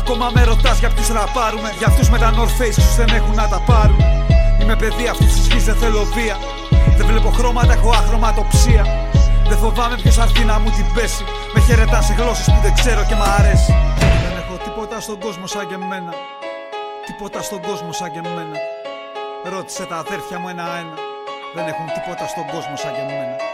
[0.00, 1.68] Ακόμα με ρωτάς για ποιους ραπάρουμε.
[1.78, 4.00] Για αυτούς με τα North Face ίσως δεν έχουν να τα πάρουν.
[4.60, 6.36] Είμαι παιδί αυτής της γης, δεν θέλω βία.
[6.96, 8.82] Δεν βλέπω χρώματα, έχω αχρωματοψία.
[9.48, 11.24] Δεν φοβάμαι ποιος αρθεί να μου την πέσει.
[11.54, 13.74] Με χαιρετάς σε γλώσσες που δεν ξέρω και μ' αρέσει.
[14.90, 16.14] Δεν έχω τίποτα στον κόσμο σαν και εμένα.
[17.06, 18.58] Τίποτα στον κόσμο σαν και εμένα.
[19.44, 20.94] Ρώτησε τα αδέρφια μου ένα-ένα.
[21.54, 23.47] Δεν έχουν τίποτα στον κόσμο σαν και εμένα.